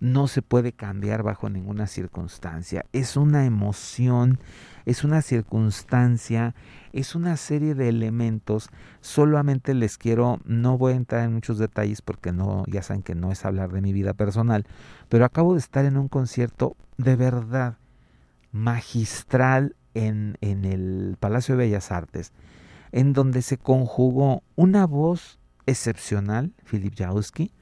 no 0.00 0.26
se 0.26 0.40
puede 0.40 0.72
cambiar 0.72 1.22
bajo 1.22 1.50
ninguna 1.50 1.86
circunstancia. 1.86 2.86
Es 2.92 3.18
una 3.18 3.44
emoción, 3.44 4.38
es 4.86 5.04
una 5.04 5.20
circunstancia, 5.20 6.54
es 6.94 7.14
una 7.14 7.36
serie 7.36 7.74
de 7.74 7.90
elementos. 7.90 8.70
Solamente 9.02 9.74
les 9.74 9.98
quiero, 9.98 10.40
no 10.46 10.78
voy 10.78 10.94
a 10.94 10.96
entrar 10.96 11.24
en 11.24 11.34
muchos 11.34 11.58
detalles 11.58 12.00
porque 12.00 12.32
no, 12.32 12.64
ya 12.66 12.82
saben 12.82 13.02
que 13.02 13.14
no 13.14 13.30
es 13.30 13.44
hablar 13.44 13.70
de 13.70 13.82
mi 13.82 13.92
vida 13.92 14.14
personal, 14.14 14.66
pero 15.10 15.26
acabo 15.26 15.52
de 15.52 15.60
estar 15.60 15.84
en 15.84 15.98
un 15.98 16.08
concierto 16.08 16.74
de 16.96 17.16
verdad 17.16 17.76
magistral 18.50 19.76
en, 19.92 20.38
en 20.40 20.64
el 20.64 21.18
Palacio 21.20 21.56
de 21.56 21.66
Bellas 21.66 21.92
Artes, 21.92 22.32
en 22.92 23.12
donde 23.12 23.42
se 23.42 23.58
conjugó 23.58 24.42
una 24.56 24.86
voz 24.86 25.39
excepcional, 25.70 26.52
Philip 26.70 26.94
Jausky, 26.96 27.52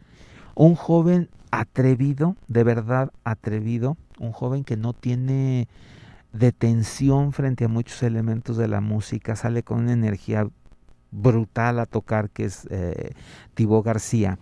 un 0.54 0.74
joven 0.74 1.28
atrevido, 1.50 2.36
de 2.48 2.64
verdad 2.64 3.12
atrevido, 3.24 3.96
un 4.18 4.32
joven 4.32 4.64
que 4.64 4.76
no 4.76 4.92
tiene 4.92 5.68
detención 6.32 7.32
frente 7.32 7.64
a 7.64 7.68
muchos 7.68 8.02
elementos 8.02 8.56
de 8.56 8.68
la 8.68 8.80
música, 8.80 9.36
sale 9.36 9.62
con 9.62 9.78
una 9.78 9.92
energía 9.92 10.48
brutal 11.10 11.78
a 11.78 11.86
tocar, 11.86 12.30
que 12.30 12.44
es 12.44 12.66
eh, 12.70 13.12
García. 13.84 14.38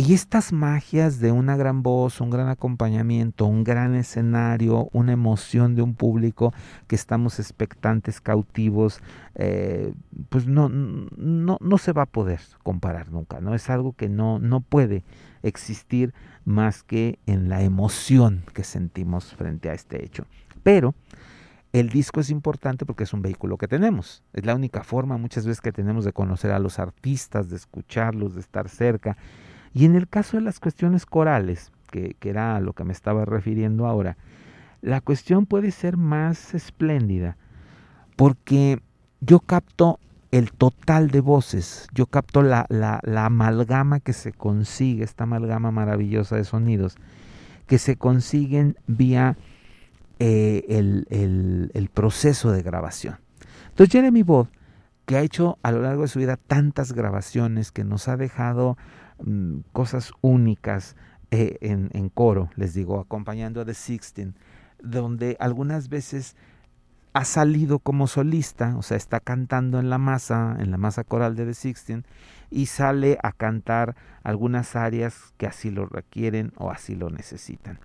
Y 0.00 0.14
estas 0.14 0.52
magias 0.52 1.18
de 1.18 1.32
una 1.32 1.56
gran 1.56 1.82
voz, 1.82 2.20
un 2.20 2.30
gran 2.30 2.48
acompañamiento, 2.48 3.46
un 3.46 3.64
gran 3.64 3.96
escenario, 3.96 4.88
una 4.92 5.10
emoción 5.10 5.74
de 5.74 5.82
un 5.82 5.94
público 5.96 6.54
que 6.86 6.94
estamos 6.94 7.40
expectantes, 7.40 8.20
cautivos, 8.20 9.00
eh, 9.34 9.92
pues 10.28 10.46
no, 10.46 10.68
no, 10.68 11.58
no 11.60 11.78
se 11.78 11.92
va 11.92 12.02
a 12.02 12.06
poder 12.06 12.38
comparar 12.62 13.10
nunca, 13.10 13.40
¿no? 13.40 13.56
Es 13.56 13.70
algo 13.70 13.92
que 13.92 14.08
no, 14.08 14.38
no 14.38 14.60
puede 14.60 15.02
existir 15.42 16.14
más 16.44 16.84
que 16.84 17.18
en 17.26 17.48
la 17.48 17.62
emoción 17.62 18.44
que 18.54 18.62
sentimos 18.62 19.34
frente 19.34 19.68
a 19.68 19.74
este 19.74 20.04
hecho. 20.04 20.26
Pero 20.62 20.94
el 21.72 21.88
disco 21.88 22.20
es 22.20 22.30
importante 22.30 22.86
porque 22.86 23.02
es 23.02 23.12
un 23.12 23.22
vehículo 23.22 23.58
que 23.58 23.66
tenemos. 23.66 24.22
Es 24.32 24.46
la 24.46 24.54
única 24.54 24.84
forma 24.84 25.16
muchas 25.16 25.44
veces 25.44 25.60
que 25.60 25.72
tenemos 25.72 26.04
de 26.04 26.12
conocer 26.12 26.52
a 26.52 26.60
los 26.60 26.78
artistas, 26.78 27.50
de 27.50 27.56
escucharlos, 27.56 28.36
de 28.36 28.42
estar 28.42 28.68
cerca. 28.68 29.16
Y 29.78 29.84
en 29.84 29.94
el 29.94 30.08
caso 30.08 30.36
de 30.36 30.42
las 30.42 30.58
cuestiones 30.58 31.06
corales, 31.06 31.70
que, 31.92 32.16
era 32.20 32.56
a 32.56 32.60
lo 32.60 32.72
que 32.72 32.82
me 32.82 32.92
estaba 32.92 33.24
refiriendo 33.24 33.86
ahora, 33.86 34.16
la 34.82 35.00
cuestión 35.00 35.46
puede 35.46 35.70
ser 35.70 35.96
más 35.96 36.52
espléndida, 36.52 37.36
porque 38.16 38.82
yo 39.20 39.38
capto 39.38 40.00
el 40.32 40.50
total 40.50 41.12
de 41.12 41.20
voces, 41.20 41.86
yo 41.94 42.06
capto 42.06 42.42
la, 42.42 42.66
la, 42.70 43.24
amalgama 43.24 44.00
que 44.00 44.14
se 44.14 44.32
consigue, 44.32 45.04
esta 45.04 45.22
amalgama 45.22 45.70
maravillosa 45.70 46.34
de 46.34 46.42
sonidos, 46.42 46.96
que 47.68 47.78
se 47.78 47.94
consiguen 47.94 48.76
vía 48.88 49.36
eh, 50.18 50.64
el, 50.70 51.70
el, 51.72 51.88
proceso 51.90 52.50
de 52.50 52.64
grabación. 52.64 53.18
Entonces 53.68 53.92
Jeremy 53.92 54.24
Bott, 54.24 54.50
que 55.06 55.16
ha 55.18 55.20
hecho 55.20 55.56
a 55.62 55.70
lo 55.70 55.82
largo 55.82 56.02
de 56.02 56.08
su 56.08 56.18
vida 56.18 56.36
tantas 56.36 56.94
grabaciones, 56.94 57.70
que 57.70 57.84
nos 57.84 58.08
ha 58.08 58.16
dejado 58.16 58.76
Mm, 59.20 59.60
cosas 59.72 60.12
únicas 60.20 60.96
eh, 61.30 61.58
en, 61.60 61.90
en, 61.92 62.08
coro, 62.08 62.50
les 62.56 62.72
digo, 62.72 63.00
acompañando 63.00 63.60
a 63.60 63.64
The 63.64 63.74
Sixteen, 63.74 64.34
donde 64.80 65.36
algunas 65.40 65.88
veces 65.88 66.36
ha 67.14 67.24
salido 67.24 67.80
como 67.80 68.06
solista, 68.06 68.76
o 68.76 68.82
sea, 68.82 68.96
está 68.96 69.18
cantando 69.18 69.80
en 69.80 69.90
la 69.90 69.98
masa, 69.98 70.56
en 70.60 70.70
la 70.70 70.76
masa 70.76 71.02
coral 71.02 71.34
de 71.34 71.46
The 71.46 71.54
Sixteen, 71.54 72.04
y 72.50 72.66
sale 72.66 73.18
a 73.22 73.32
cantar 73.32 73.96
algunas 74.22 74.76
áreas 74.76 75.34
que 75.36 75.46
así 75.46 75.70
lo 75.70 75.86
requieren 75.86 76.52
o 76.56 76.70
así 76.70 76.94
lo 76.94 77.10
necesitan. 77.10 77.80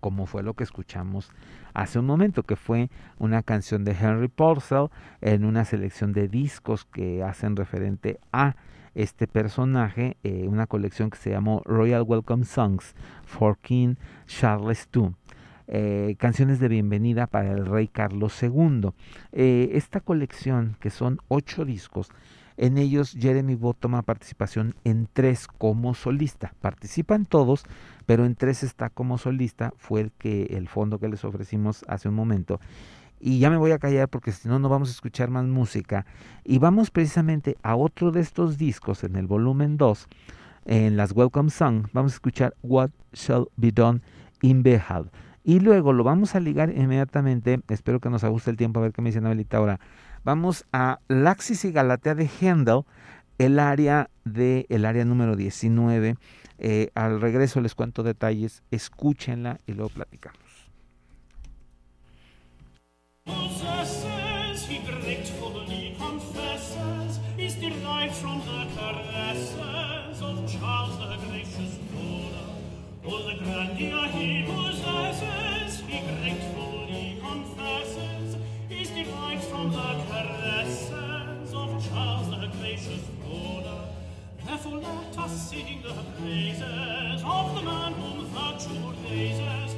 Como 0.00 0.26
fue 0.26 0.42
lo 0.42 0.54
que 0.54 0.62
escuchamos 0.62 1.32
hace 1.74 1.98
un 1.98 2.06
momento, 2.06 2.42
que 2.42 2.54
fue 2.54 2.90
una 3.18 3.42
canción 3.42 3.84
de 3.84 3.92
Henry 3.92 4.28
Purcell 4.28 4.90
en 5.22 5.44
una 5.44 5.64
selección 5.64 6.12
de 6.12 6.28
discos 6.28 6.84
que 6.84 7.22
hacen 7.24 7.56
referente 7.56 8.20
a 8.30 8.56
este 8.98 9.28
personaje, 9.28 10.16
eh, 10.24 10.48
una 10.48 10.66
colección 10.66 11.08
que 11.08 11.18
se 11.18 11.30
llamó 11.30 11.62
Royal 11.64 12.02
Welcome 12.02 12.44
Songs 12.44 12.96
for 13.24 13.56
King 13.58 13.94
Charles 14.26 14.88
II. 14.92 15.12
Eh, 15.68 16.16
canciones 16.18 16.58
de 16.58 16.66
bienvenida 16.66 17.28
para 17.28 17.52
el 17.52 17.64
rey 17.64 17.86
Carlos 17.86 18.42
II. 18.42 18.90
Eh, 19.30 19.70
esta 19.74 20.00
colección, 20.00 20.76
que 20.80 20.90
son 20.90 21.20
ocho 21.28 21.64
discos, 21.64 22.10
en 22.56 22.76
ellos 22.76 23.14
Jeremy 23.16 23.54
Bott 23.54 23.78
toma 23.78 24.02
participación 24.02 24.74
en 24.82 25.08
tres 25.12 25.46
como 25.46 25.94
solista. 25.94 26.54
Participan 26.60 27.24
todos, 27.24 27.62
pero 28.04 28.24
en 28.24 28.34
tres 28.34 28.64
está 28.64 28.90
como 28.90 29.16
solista. 29.16 29.72
Fue 29.76 30.00
el 30.00 30.10
que 30.10 30.42
el 30.56 30.66
fondo 30.66 30.98
que 30.98 31.08
les 31.08 31.24
ofrecimos 31.24 31.84
hace 31.86 32.08
un 32.08 32.16
momento. 32.16 32.58
Y 33.20 33.38
ya 33.38 33.50
me 33.50 33.56
voy 33.56 33.72
a 33.72 33.78
callar 33.78 34.08
porque 34.08 34.32
si 34.32 34.48
no, 34.48 34.58
no 34.58 34.68
vamos 34.68 34.88
a 34.88 34.92
escuchar 34.92 35.30
más 35.30 35.44
música. 35.44 36.06
Y 36.44 36.58
vamos 36.58 36.90
precisamente 36.90 37.56
a 37.62 37.76
otro 37.76 38.12
de 38.12 38.20
estos 38.20 38.58
discos 38.58 39.04
en 39.04 39.16
el 39.16 39.26
volumen 39.26 39.76
2, 39.76 40.06
en 40.66 40.96
las 40.96 41.12
Welcome 41.12 41.50
Song. 41.50 41.86
Vamos 41.92 42.12
a 42.12 42.16
escuchar 42.16 42.54
What 42.62 42.90
Shall 43.12 43.48
Be 43.56 43.72
Done 43.72 44.00
in 44.42 44.62
Behal. 44.62 45.10
Y 45.44 45.60
luego 45.60 45.92
lo 45.92 46.04
vamos 46.04 46.34
a 46.34 46.40
ligar 46.40 46.70
inmediatamente. 46.70 47.60
Espero 47.68 48.00
que 48.00 48.10
nos 48.10 48.22
ajuste 48.22 48.50
el 48.50 48.56
tiempo 48.56 48.80
a 48.80 48.82
ver 48.84 48.92
qué 48.92 49.02
me 49.02 49.08
dice 49.08 49.18
Anabelita 49.18 49.56
ahora. 49.56 49.80
Vamos 50.24 50.66
a 50.72 51.00
Laxis 51.08 51.64
y 51.64 51.72
Galatea 51.72 52.14
de 52.14 52.28
Handel, 52.40 52.82
el 53.38 53.58
área 53.58 54.10
de 54.24 54.66
el 54.68 54.84
área 54.84 55.04
número 55.04 55.36
19. 55.36 56.16
Eh, 56.58 56.90
al 56.94 57.20
regreso 57.20 57.60
les 57.60 57.74
cuento 57.74 58.02
detalles. 58.02 58.62
Escúchenla 58.70 59.58
y 59.66 59.72
luego 59.72 59.90
platicamos. 59.90 60.47
Possesses, 63.28 64.64
he 64.66 64.78
gratefully 64.78 65.94
confesses, 65.98 67.18
is 67.36 67.54
derived 67.56 68.14
from 68.14 68.38
the 68.40 68.66
caresses 68.74 70.22
of 70.22 70.50
Charles 70.50 70.96
the 70.98 71.16
Gracious 71.28 71.78
Lord. 71.94 72.34
All 73.04 73.22
the 73.28 73.36
grandeur 73.44 74.06
he 74.08 74.44
possesses, 74.46 75.80
he 75.80 75.98
gratefully 76.00 77.20
confesses, 77.20 78.36
is 78.70 78.88
derived 78.90 79.44
from 79.44 79.70
the 79.72 80.04
caresses 80.10 81.52
of 81.54 81.88
Charles 81.88 82.30
the 82.30 82.50
Gracious 82.58 83.04
Lord. 83.28 83.66
Therefore 84.44 84.78
let 84.78 85.18
us 85.18 85.50
sing 85.50 85.82
the 85.82 85.92
praises 86.18 87.22
of 87.24 87.54
the 87.54 87.62
man 87.62 87.92
whom 87.92 88.24
virtue 88.26 88.94
raises, 89.10 89.76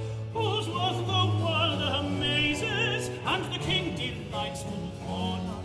and 3.31 3.45
the 3.55 3.59
king 3.59 3.95
delights 3.95 4.62
to 4.64 4.77
honor. 5.07 5.61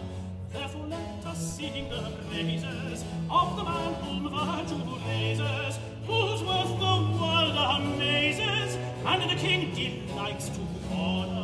Therefore 0.54 0.86
let 0.88 1.26
us 1.26 1.58
sing 1.58 1.90
the 1.90 2.02
praises 2.30 3.04
of 3.30 3.58
the 3.58 3.64
man 3.64 3.94
whom 4.04 4.24
virtue 4.30 4.82
raises, 5.08 5.80
whose 6.06 6.42
worth 6.44 6.74
the 6.86 6.96
world 7.20 7.58
amazes, 7.78 8.78
and 9.06 9.30
the 9.32 9.36
king 9.36 9.74
delights 9.74 10.50
to 10.50 10.62
honor. 10.94 11.35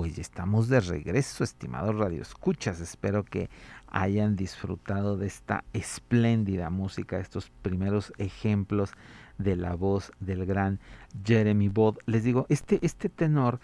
Pues 0.00 0.16
estamos 0.16 0.70
de 0.70 0.80
regreso, 0.80 1.44
estimados 1.44 1.94
radioescuchas. 1.94 2.80
Espero 2.80 3.22
que 3.22 3.50
hayan 3.86 4.34
disfrutado 4.34 5.18
de 5.18 5.26
esta 5.26 5.62
espléndida 5.74 6.70
música, 6.70 7.20
estos 7.20 7.50
primeros 7.60 8.10
ejemplos 8.16 8.94
de 9.36 9.56
la 9.56 9.74
voz 9.74 10.10
del 10.18 10.46
gran 10.46 10.80
Jeremy 11.22 11.68
Bod. 11.68 11.98
Les 12.06 12.24
digo, 12.24 12.46
este, 12.48 12.78
este 12.80 13.10
tenor 13.10 13.60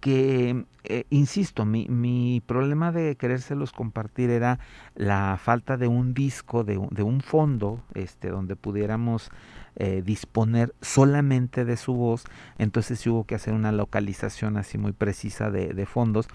que, 0.00 0.64
eh, 0.82 1.04
insisto, 1.10 1.64
mi, 1.64 1.86
mi, 1.86 2.42
problema 2.44 2.90
de 2.90 3.14
querérselos 3.14 3.70
compartir 3.70 4.30
era 4.30 4.58
la 4.96 5.38
falta 5.40 5.76
de 5.76 5.86
un 5.86 6.12
disco, 6.12 6.64
de, 6.64 6.84
de 6.90 7.04
un 7.04 7.20
fondo, 7.20 7.84
este, 7.94 8.30
donde 8.30 8.56
pudiéramos 8.56 9.30
eh, 9.80 10.02
disponer 10.04 10.74
solamente 10.80 11.64
de 11.64 11.76
su 11.76 11.94
voz, 11.94 12.24
entonces 12.58 13.06
hubo 13.06 13.24
que 13.24 13.36
hacer 13.36 13.54
una 13.54 13.70
localización 13.70 14.56
así 14.56 14.76
muy 14.76 14.92
precisa 14.92 15.50
de, 15.50 15.72
de 15.72 15.86
fondos. 15.86 16.28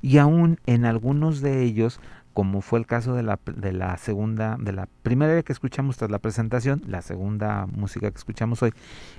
Y 0.00 0.18
aún 0.18 0.58
en 0.66 0.84
algunos 0.86 1.42
de 1.42 1.62
ellos 1.62 2.00
como 2.36 2.60
fue 2.60 2.78
el 2.78 2.84
caso 2.84 3.14
de 3.14 3.22
la, 3.22 3.38
de 3.46 3.72
la 3.72 3.96
segunda, 3.96 4.58
de 4.60 4.74
la 4.74 4.90
primera 5.02 5.42
que 5.42 5.54
escuchamos 5.54 5.96
tras 5.96 6.10
la 6.10 6.18
presentación, 6.18 6.82
la 6.86 7.00
segunda 7.00 7.64
música 7.64 8.10
que 8.10 8.18
escuchamos 8.18 8.62
hoy, 8.62 8.74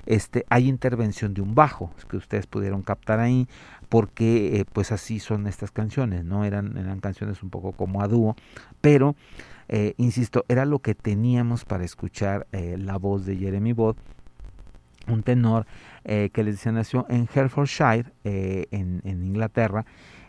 este, 0.05 0.45
hay 0.49 0.67
intervención 0.67 1.33
de 1.33 1.41
un 1.41 1.55
bajo, 1.55 1.91
que 2.11 2.17
ustedes 2.17 2.45
pudieron 2.45 2.83
captar 2.83 3.19
ahí, 3.19 3.47
porque 3.89 4.59
eh, 4.59 4.65
pues 4.71 4.91
así 4.91 5.17
son 5.17 5.47
estas 5.47 5.71
canciones, 5.71 6.25
¿no? 6.25 6.45
Eran, 6.45 6.77
eran 6.77 6.99
canciones 6.99 7.41
un 7.41 7.49
poco 7.49 7.71
como 7.71 8.03
a 8.03 8.07
dúo, 8.07 8.35
pero 8.81 9.15
eh, 9.67 9.95
insisto, 9.97 10.45
era 10.47 10.65
lo 10.65 10.77
que 10.83 10.93
teníamos 10.93 11.65
para 11.65 11.85
escuchar 11.85 12.45
eh, 12.51 12.77
la 12.77 12.97
voz 12.97 13.25
de 13.25 13.35
Jeremy 13.35 13.73
Bott, 13.73 13.97
un 15.07 15.23
tenor 15.23 15.65
que 16.03 16.43
les 16.43 16.55
decía 16.55 16.71
nació 16.71 17.05
en 17.09 17.27
Herefordshire, 17.33 18.05
en, 18.23 19.01
en 19.03 19.25
Inglaterra, 19.25 19.85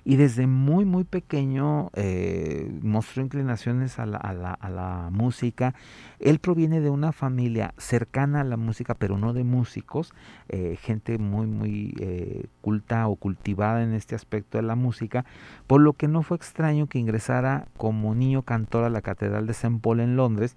y 0.09 0.16
desde 0.16 0.47
muy 0.47 0.87
muy 0.87 1.05
pequeño 1.05 1.90
eh, 1.92 2.66
mostró 2.81 3.23
inclinaciones 3.23 3.99
a 3.99 4.07
la, 4.07 5.09
música. 5.12 5.75
Él 6.18 6.38
proviene 6.38 6.81
de 6.81 6.88
una 6.88 7.12
familia 7.12 7.75
cercana 7.77 8.40
a 8.40 8.44
la 8.44 8.57
música, 8.57 8.94
pero 8.94 9.18
no 9.18 9.35
de 9.35 9.44
músicos, 9.44 10.14
eh, 10.49 10.79
gente 10.81 11.18
muy 11.18 11.47
muy 11.47 11.94
eh, 12.01 12.47
culta 12.62 13.07
o 13.07 13.16
cultivada 13.16 13.83
en 13.83 13.92
este 13.92 14.14
aspecto 14.14 14.57
de 14.57 14.62
la 14.62 14.77
música, 14.77 15.27
por 15.66 15.83
lo 15.83 15.92
que 15.92 16.09
no 16.09 16.23
fue 16.23 16.38
extraño 16.38 16.87
que 16.87 16.99
ingresara 16.99 17.68
como 17.77 18.14
niño 18.14 18.40
cantor 18.40 18.85
a 18.85 18.90
la 18.90 19.03
Catedral 19.03 19.47
de 19.47 19.53
St. 19.53 19.79
Paul 19.83 20.01
en 20.01 20.16
Londres 20.16 20.57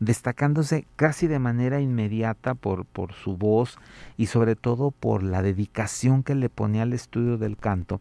destacándose 0.00 0.86
casi 0.96 1.28
de 1.28 1.38
manera 1.38 1.80
inmediata 1.80 2.54
por, 2.54 2.86
por 2.86 3.12
su 3.12 3.36
voz 3.36 3.78
y 4.16 4.26
sobre 4.26 4.56
todo 4.56 4.90
por 4.90 5.22
la 5.22 5.42
dedicación 5.42 6.24
que 6.24 6.34
le 6.34 6.48
ponía 6.48 6.82
al 6.82 6.94
estudio 6.94 7.36
del 7.38 7.56
canto 7.56 8.00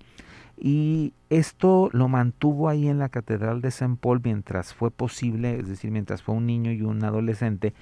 y 0.61 1.13
esto 1.29 1.89
lo 1.93 2.09
mantuvo 2.09 2.67
ahí 2.67 2.87
en 2.89 2.99
la 2.99 3.09
Catedral 3.09 3.61
de 3.61 3.69
St. 3.69 3.97
Paul 3.99 4.19
mientras 4.23 4.73
fue 4.73 4.91
posible, 4.91 5.57
es 5.59 5.69
decir, 5.69 5.91
mientras 5.91 6.21
fue 6.21 6.35
un 6.35 6.45
niño 6.45 6.71
y 6.71 6.81
un 6.81 7.03
adolescente, 7.03 7.73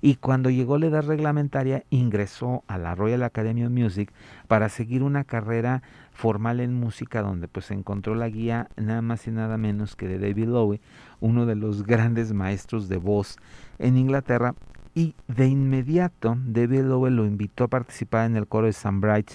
y 0.00 0.16
cuando 0.16 0.50
llegó 0.50 0.78
la 0.78 0.86
edad 0.86 1.04
reglamentaria 1.04 1.84
ingresó 1.90 2.64
a 2.66 2.78
la 2.78 2.94
Royal 2.94 3.22
Academy 3.22 3.64
of 3.64 3.70
Music 3.70 4.12
para 4.48 4.68
seguir 4.68 5.02
una 5.02 5.24
carrera 5.24 5.82
formal 6.12 6.60
en 6.60 6.74
música 6.74 7.22
donde 7.22 7.48
pues 7.48 7.70
encontró 7.70 8.14
la 8.14 8.28
guía 8.28 8.68
nada 8.76 9.02
más 9.02 9.26
y 9.28 9.30
nada 9.30 9.58
menos 9.58 9.94
que 9.94 10.08
de 10.08 10.18
David 10.18 10.46
Lowe, 10.46 10.80
uno 11.20 11.46
de 11.46 11.54
los 11.54 11.84
grandes 11.84 12.32
maestros 12.32 12.88
de 12.88 12.96
voz 12.96 13.36
en 13.78 13.96
Inglaterra 13.96 14.54
y 14.94 15.14
de 15.28 15.46
inmediato 15.46 16.36
David 16.46 16.82
Lowe 16.82 17.10
lo 17.10 17.24
invitó 17.24 17.64
a 17.64 17.68
participar 17.68 18.26
en 18.26 18.36
el 18.36 18.48
coro 18.48 18.66
de 18.66 18.70
St. 18.70 18.96
Bright 18.98 19.30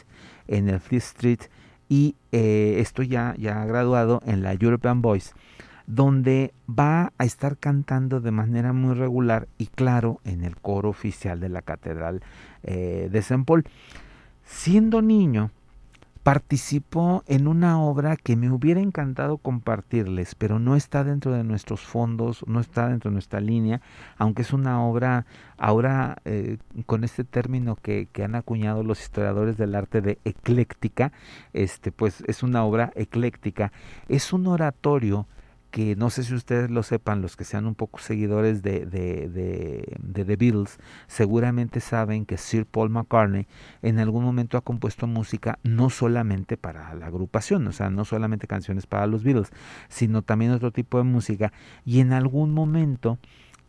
en 0.47 0.67
el 0.69 0.79
Fifth 0.79 1.15
Street 1.15 1.41
y 1.89 2.15
eh, 2.32 2.76
estoy 2.80 3.08
ya, 3.08 3.36
ya 3.38 3.65
graduado 3.65 4.21
en 4.26 4.43
la 4.43 4.54
European 4.54 5.02
Voice, 5.02 5.34
donde 5.86 6.54
va 6.69 7.13
a 7.17 7.26
estar 7.26 7.58
cantando 7.58 8.19
de 8.19 8.32
manera 8.32 8.73
muy 8.73 8.93
regular 8.93 9.47
y 9.58 9.67
claro 9.67 10.19
en 10.26 10.43
el 10.43 10.58
coro 10.58 10.89
oficial 10.89 11.39
de 11.39 11.50
la 11.50 11.62
Catedral 11.62 12.21
eh, 12.63 13.08
de 13.12 13.19
St. 13.19 13.43
Paul. 13.45 13.63
Siendo 14.43 15.02
niño, 15.02 15.52
participó 16.27 17.23
en 17.25 17.47
una 17.47 17.81
obra 17.81 18.17
que 18.17 18.35
me 18.35 18.51
hubiera 18.51 18.81
encantado 18.81 19.37
compartirles, 19.37 20.35
pero 20.35 20.59
no 20.59 20.75
está 20.75 21.05
dentro 21.05 21.31
de 21.31 21.45
nuestros 21.45 21.79
fondos, 21.79 22.43
no 22.47 22.59
está 22.59 22.89
dentro 22.89 23.09
de 23.09 23.13
nuestra 23.13 23.39
línea, 23.39 23.79
aunque 24.17 24.41
es 24.41 24.51
una 24.51 24.83
obra 24.83 25.25
ahora 25.57 26.17
eh, 26.25 26.57
con 26.85 27.05
este 27.05 27.23
término 27.23 27.77
que, 27.77 28.09
que, 28.11 28.25
han 28.25 28.35
acuñado 28.35 28.83
los 28.83 28.99
historiadores 29.01 29.55
del 29.55 29.73
arte 29.73 30.01
de 30.01 30.19
ecléctica, 30.25 31.13
este, 31.53 31.93
pues 31.93 32.21
es 32.27 32.43
una 32.43 32.65
obra 32.65 32.91
ecléctica, 32.95 33.71
es 34.09 34.33
un 34.33 34.47
oratorio 34.47 35.27
que 35.77 35.95
no 35.95 36.09
sé 36.09 36.23
si 36.23 36.33
ustedes 36.33 36.71
lo 36.71 36.81
sepan, 36.81 37.21
los 37.21 37.35
que 37.35 37.43
sean 37.43 37.67
un 37.67 37.75
poco 37.75 37.99
seguidores 37.99 38.63
de, 38.63 38.87
de, 38.87 39.29
de, 39.29 39.95
de, 39.99 40.25
The 40.25 40.35
Beatles, 40.35 40.79
seguramente 41.05 41.81
saben 41.81 42.25
que 42.25 42.39
Sir 42.39 42.65
Paul 42.65 42.89
McCartney 42.89 43.45
en 43.83 43.99
algún 43.99 44.23
momento 44.23 44.57
ha 44.57 44.61
compuesto 44.61 45.05
música 45.05 45.59
no 45.61 45.91
solamente 45.91 46.57
para 46.57 46.95
la 46.95 47.05
agrupación, 47.05 47.67
o 47.67 47.71
sea, 47.71 47.91
no 47.91 48.05
solamente 48.05 48.47
canciones 48.47 48.87
para 48.87 49.05
los 49.05 49.23
Beatles, 49.23 49.51
sino 49.87 50.23
también 50.23 50.49
otro 50.49 50.71
tipo 50.71 50.97
de 50.97 51.03
música, 51.03 51.53
y 51.85 51.99
en 51.99 52.11
algún 52.11 52.55
momento 52.55 53.19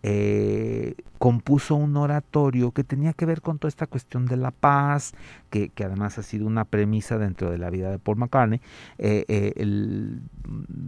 eh, 0.03 0.95
compuso 1.19 1.75
un 1.75 1.97
oratorio 1.97 2.71
que 2.71 2.85
tenía 2.85 3.13
que 3.13 3.27
ver 3.27 3.43
con 3.43 3.59
toda 3.59 3.69
esta 3.69 3.89
cuestión 3.89 4.27
de 4.27 4.37
la 4.37 4.53
paz, 4.53 5.13
que, 5.51 5.73
además 5.85 6.19
ha 6.19 6.23
sido 6.23 6.47
una 6.47 6.65
premisa 6.65 7.19
dentro 7.19 7.51
de 7.51 7.59
la 7.59 7.71
vida 7.71 7.91
de 7.91 7.99
Paul 7.99 8.19
McCartney, 8.19 8.61
eh, 8.99 9.25
eh, 9.27 9.67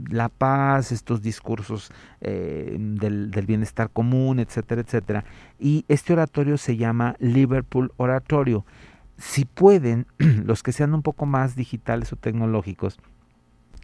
la 0.09 0.29
paz, 0.29 0.93
estos 0.93 1.23
discursos 1.23 1.91
del, 2.21 3.45
bienestar 3.47 3.91
común, 3.91 4.39
etcétera, 4.39 4.83
etcétera. 4.83 5.25
Y 5.59 5.85
este 5.89 6.13
oratorio 6.13 6.57
se 6.57 6.77
llama 6.77 7.17
Liverpool 7.19 7.93
Oratorio. 7.97 8.65
Si 9.19 9.45
pueden, 9.45 10.07
los 10.19 10.63
que 10.63 10.71
sean 10.71 10.95
un 10.95 11.03
poco 11.03 11.27
más 11.27 11.57
digitales 11.57 12.13
o 12.13 12.17
tecnológicos, 12.17 13.01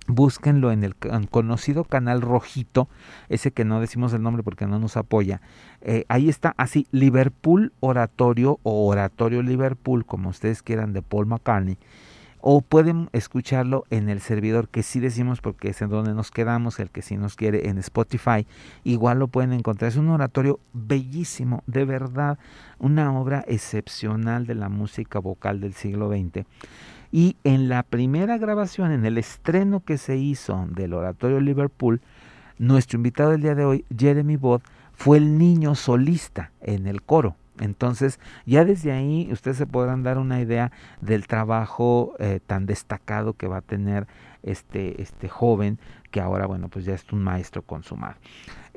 búsquenlo 0.06 0.72
en 0.72 0.84
el 0.84 0.94
conocido 1.30 1.84
canal 1.84 2.20
rojito, 2.20 2.88
ese 3.28 3.50
que 3.50 3.64
no 3.64 3.80
decimos 3.80 4.12
el 4.12 4.22
nombre 4.22 4.42
porque 4.42 4.66
no 4.66 4.78
nos 4.78 4.96
apoya. 4.96 5.40
Eh, 5.80 6.04
ahí 6.08 6.28
está 6.28 6.54
así, 6.56 6.86
Liverpool 6.90 7.72
Oratorio 7.80 8.60
o 8.62 8.86
Oratorio 8.86 9.42
Liverpool, 9.42 10.04
como 10.04 10.30
ustedes 10.30 10.62
quieran, 10.62 10.92
de 10.92 11.02
Paul 11.02 11.26
McCartney. 11.26 11.78
O 12.48 12.60
pueden 12.60 13.08
escucharlo 13.12 13.84
en 13.90 14.08
el 14.08 14.20
servidor 14.20 14.68
que 14.68 14.84
sí 14.84 15.00
decimos 15.00 15.40
porque 15.40 15.70
es 15.70 15.82
en 15.82 15.88
donde 15.88 16.14
nos 16.14 16.30
quedamos, 16.30 16.78
el 16.78 16.90
que 16.90 17.02
sí 17.02 17.16
nos 17.16 17.34
quiere 17.34 17.68
en 17.68 17.78
Spotify. 17.78 18.46
Igual 18.84 19.18
lo 19.18 19.26
pueden 19.26 19.52
encontrar. 19.52 19.88
Es 19.88 19.96
un 19.96 20.10
oratorio 20.10 20.60
bellísimo, 20.72 21.64
de 21.66 21.84
verdad, 21.84 22.38
una 22.78 23.18
obra 23.18 23.44
excepcional 23.48 24.46
de 24.46 24.54
la 24.54 24.68
música 24.68 25.18
vocal 25.18 25.60
del 25.60 25.74
siglo 25.74 26.08
XX 26.08 26.46
y 27.12 27.36
en 27.44 27.68
la 27.68 27.82
primera 27.82 28.38
grabación, 28.38 28.92
en 28.92 29.04
el 29.06 29.18
estreno 29.18 29.80
que 29.80 29.98
se 29.98 30.16
hizo 30.16 30.66
del 30.70 30.94
Oratorio 30.94 31.40
Liverpool, 31.40 32.00
nuestro 32.58 32.96
invitado 32.96 33.30
del 33.30 33.42
día 33.42 33.54
de 33.54 33.64
hoy, 33.64 33.84
Jeremy 33.96 34.36
Bod, 34.36 34.62
fue 34.92 35.18
el 35.18 35.38
niño 35.38 35.74
solista 35.74 36.52
en 36.60 36.86
el 36.86 37.02
coro. 37.02 37.36
Entonces, 37.58 38.20
ya 38.44 38.64
desde 38.64 38.92
ahí 38.92 39.28
ustedes 39.32 39.56
se 39.56 39.66
podrán 39.66 40.02
dar 40.02 40.18
una 40.18 40.40
idea 40.40 40.72
del 41.00 41.26
trabajo 41.26 42.14
eh, 42.18 42.40
tan 42.46 42.66
destacado 42.66 43.32
que 43.32 43.46
va 43.46 43.58
a 43.58 43.62
tener 43.62 44.06
este, 44.42 45.00
este 45.00 45.28
joven, 45.28 45.78
que 46.10 46.20
ahora, 46.20 46.46
bueno, 46.46 46.68
pues 46.68 46.84
ya 46.84 46.94
es 46.94 47.04
un 47.12 47.22
maestro 47.22 47.62
consumado. 47.62 48.16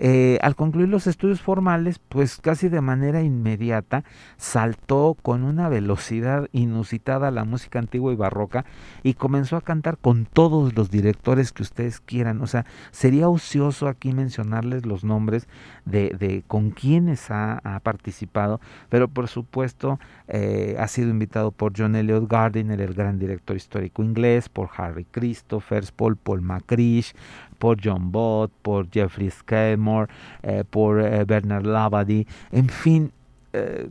Eh, 0.02 0.40
al 0.42 0.56
concluir 0.56 0.88
los 0.88 1.08
estudios 1.08 1.42
formales, 1.42 2.00
pues 2.00 2.38
casi 2.38 2.70
de 2.70 2.80
manera 2.80 3.22
inmediata 3.22 4.06
saltó 4.38 5.18
con 5.22 5.44
una 5.44 5.68
velocidad 5.68 6.48
inusitada 6.54 7.32
la 7.32 7.44
música 7.44 7.80
antigua 7.80 8.14
y 8.14 8.16
barroca 8.16 8.64
y 9.04 9.16
comenzó 9.16 9.58
a 9.58 9.62
cantar 9.62 9.98
con 9.98 10.26
todos 10.26 10.74
los 10.74 10.90
directores 10.90 11.52
que 11.52 11.64
ustedes 11.64 12.00
quieran. 12.00 12.42
O 12.42 12.48
sea, 12.48 12.66
sería 12.92 13.28
ocioso 13.28 13.90
aquí 13.90 14.14
mencionarles 14.14 14.86
los 14.86 15.04
nombres 15.04 15.50
de, 15.84 16.16
de 16.18 16.44
con 16.48 16.72
quienes 16.72 17.30
ha, 17.30 17.60
ha, 17.66 17.82
participado, 17.82 18.62
pero 18.88 19.10
por 19.10 19.28
supuesto 19.28 20.00
eh, 20.30 20.78
ha 20.80 20.88
sido 20.88 21.10
invitado 21.10 21.52
por 21.52 21.74
John 21.76 21.98
Elliot 21.98 22.30
Gardiner, 22.30 22.80
el 22.80 22.94
gran 22.94 23.20
director 23.20 23.58
histórico 23.58 24.02
inglés, 24.02 24.48
por 24.48 24.70
Harry 24.78 25.06
Christophers, 25.06 25.92
por 25.92 26.16
Paul 26.16 26.42
McCrish, 26.42 27.14
por 27.60 27.78
John 27.84 28.12
Bott, 28.12 28.52
por 28.62 28.90
Jeffrey 28.90 29.30
Skidmore, 29.30 30.10
eh, 30.42 30.64
por 30.68 31.00
eh, 31.00 31.24
Bernard 31.26 31.66
Lavady, 31.66 32.26
en 32.52 32.70
fin, 32.70 33.12
eh, 33.54 33.88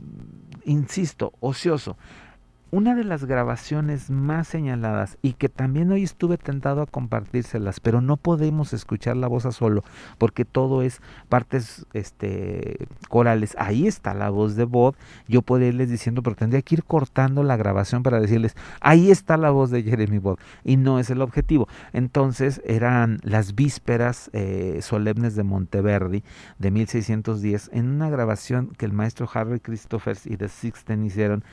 insisto, 0.65 1.33
ocioso. 1.41 1.97
Una 2.71 2.95
de 2.95 3.05
las 3.05 3.25
grabaciones 3.25 4.11
más 4.11 4.47
señaladas 4.49 5.17
y 5.23 5.33
que 5.33 5.49
también 5.49 5.91
hoy 5.91 6.03
estuve 6.03 6.37
tentado 6.37 6.83
a 6.83 6.87
compartírselas, 6.87 7.81
pero 7.81 8.01
no 8.01 8.17
podemos 8.17 8.73
escuchar 8.73 9.17
la 9.17 9.27
voz 9.27 9.47
a 9.47 9.53
solo 9.53 9.85
porque 10.19 10.45
todo 10.45 10.83
es 10.83 11.01
partes 11.29 11.87
este, 11.95 12.87
corales. 13.09 13.57
Ahí 13.59 13.87
está 13.87 14.13
la 14.13 14.29
voz 14.31 14.55
de 14.55 14.65
Bob. 14.65 14.97
Yo 15.29 15.43
podría 15.43 15.69
irles 15.69 15.91
diciendo, 15.91 16.23
pero 16.23 16.37
tendría 16.37 16.63
que 16.63 16.75
ir 16.75 16.85
cortando 16.85 17.43
la 17.43 17.57
grabación 17.57 18.03
para 18.03 18.21
decirles, 18.21 18.55
ahí 18.81 19.11
está 19.11 19.37
la 19.37 19.51
voz 19.51 19.71
de 19.71 19.83
Jeremy 19.83 20.19
Bob 20.19 20.39
y 20.63 20.77
no 20.77 20.99
es 20.99 21.09
el 21.11 21.23
objetivo. 21.23 21.69
Entonces 21.93 22.61
eran 22.65 23.19
las 23.23 23.55
vísperas 23.55 24.31
eh, 24.35 24.81
solemnes 24.83 25.35
de 25.37 25.43
Monteverdi 25.43 26.23
de 26.59 26.71
1610 26.71 27.71
en 27.73 27.89
una 27.89 28.11
grabación 28.11 28.73
que 28.77 28.85
el 28.85 28.93
maestro 28.93 29.29
Harry 29.33 29.61
Christophers 29.61 30.27
y 30.27 30.37
The 30.37 30.49
Sixten 30.49 31.05
hicieron 31.05 31.45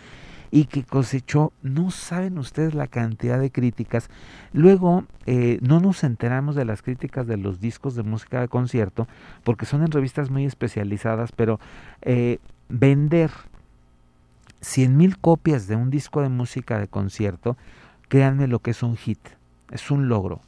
y 0.56 0.68
que 0.68 0.86
cosechó, 0.86 1.52
no 1.64 1.92
saben 1.92 2.38
ustedes 2.38 2.74
la 2.76 2.88
cantidad 2.88 3.38
de 3.42 3.52
críticas. 3.52 4.10
Luego 4.54 5.04
eh, 5.26 5.60
no 5.62 5.82
nos 5.82 6.06
enteramos 6.06 6.56
de 6.56 6.64
las 6.64 6.82
críticas 6.82 7.28
de 7.28 7.36
los 7.36 7.60
discos 7.60 7.94
de 7.96 8.04
música 8.04 8.40
de 8.40 8.48
concierto, 8.48 9.06
porque 9.44 9.66
son 9.66 9.84
en 9.84 9.92
revistas 9.92 10.30
muy 10.30 10.46
especializadas, 10.46 11.34
pero 11.34 11.60
eh, 12.04 12.40
vender 12.70 13.32
100 14.62 14.96
mil 14.96 15.18
copias 15.18 15.68
de 15.68 15.76
un 15.76 15.90
disco 15.90 16.22
de 16.22 16.30
música 16.30 16.80
de 16.80 16.88
concierto, 16.88 17.58
créanme 18.08 18.48
lo 18.48 18.60
que 18.60 18.72
es 18.72 18.82
un 18.82 18.96
hit, 18.96 19.20
es 19.72 19.92
un 19.92 20.08
logro, 20.08 20.40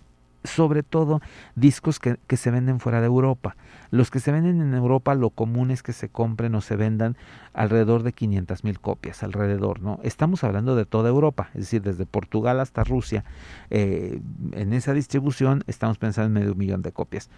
sobre 0.44 0.84
todo 0.84 1.22
discos 1.56 2.00
que, 2.00 2.18
que, 2.28 2.38
se 2.38 2.52
venden 2.52 2.80
fuera 2.80 3.02
de 3.02 3.08
Europa. 3.08 3.56
Los 3.92 4.12
que 4.12 4.20
se 4.20 4.32
venden 4.32 4.62
en 4.62 4.74
Europa, 4.74 5.16
lo 5.16 5.30
común 5.30 5.72
es 5.72 5.84
que 5.84 5.94
se 5.94 6.10
compren 6.10 6.56
o 6.56 6.62
se 6.62 6.76
vendan 6.76 7.16
alrededor 7.54 8.04
de 8.04 8.14
500 8.14 8.64
mil 8.64 8.80
copias, 8.80 9.24
alrededor, 9.24 9.82
¿no? 9.82 10.00
Estamos 10.04 10.44
hablando 10.44 10.76
de 10.76 10.86
toda 10.86 11.10
Europa, 11.10 11.50
es 11.54 11.62
decir, 11.62 11.82
desde 11.82 12.06
Portugal 12.06 12.60
hasta 12.60 12.84
Rusia. 12.84 13.24
Eh, 13.70 14.20
en 14.54 14.74
esa 14.74 14.94
distribución 14.94 15.64
estamos 15.68 15.98
pensando 15.98 16.28
en 16.28 16.46
medio 16.46 16.56
millón 16.56 16.82
de 16.82 16.92
copias. 16.92 17.30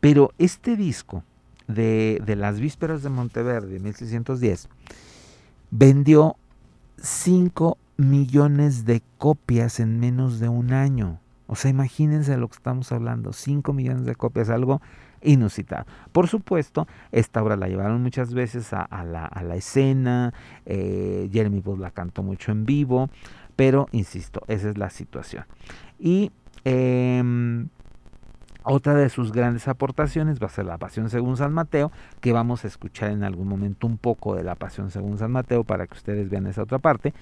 Pero 0.00 0.32
este 0.38 0.76
disco 0.76 1.24
de, 1.66 2.20
de 2.24 2.36
las 2.36 2.60
vísperas 2.60 3.02
de 3.02 3.08
Monteverde, 3.08 3.78
1610, 3.80 4.68
vendió 5.70 6.36
5 7.00 7.78
millones 7.96 8.84
de 8.84 9.02
copias 9.18 9.80
en 9.80 9.98
menos 10.00 10.38
de 10.38 10.48
un 10.48 10.72
año. 10.72 11.20
O 11.46 11.54
sea, 11.54 11.70
imagínense 11.70 12.36
lo 12.36 12.48
que 12.48 12.56
estamos 12.56 12.90
hablando, 12.92 13.32
5 13.32 13.72
millones 13.72 14.04
de 14.04 14.14
copias, 14.14 14.50
algo 14.50 14.80
inusitado. 15.22 15.86
Por 16.12 16.28
supuesto, 16.28 16.86
esta 17.12 17.42
obra 17.42 17.56
la 17.56 17.68
llevaron 17.68 18.02
muchas 18.02 18.34
veces 18.34 18.72
a, 18.72 19.04
la, 19.04 19.56
escena, 19.56 20.34
eh, 20.64 21.28
Jeremy 21.32 21.60
Booth 21.60 21.78
la 21.78 21.90
cantó 21.90 22.22
mucho 22.22 22.52
en 22.52 22.66
vivo, 22.66 23.08
pero 23.54 23.88
insisto, 23.92 24.42
esa 24.48 24.68
es 24.68 24.76
la 24.76 24.90
situación. 24.90 25.44
Y 25.98 26.32
eh, 26.64 27.22
otra 28.68 28.94
de 28.94 29.08
sus 29.10 29.30
grandes 29.30 29.68
aportaciones 29.68 30.42
va 30.42 30.46
a 30.46 30.50
ser 30.50 30.64
la 30.64 30.76
Pasión 30.76 31.08
según 31.08 31.36
San 31.36 31.52
Mateo, 31.52 31.92
que 32.20 32.32
vamos 32.32 32.64
a 32.64 32.66
escuchar 32.66 33.12
en 33.12 33.22
algún 33.22 33.46
momento 33.46 33.86
un 33.86 33.96
poco 33.96 34.34
de 34.34 34.42
la 34.42 34.56
Pasión 34.56 34.90
según 34.90 35.18
San 35.18 35.30
Mateo 35.30 35.62
para 35.62 35.86
que 35.86 35.94
ustedes 35.94 36.28
vean 36.28 36.48
esa 36.48 36.64
otra 36.64 36.80
parte. 36.80 37.14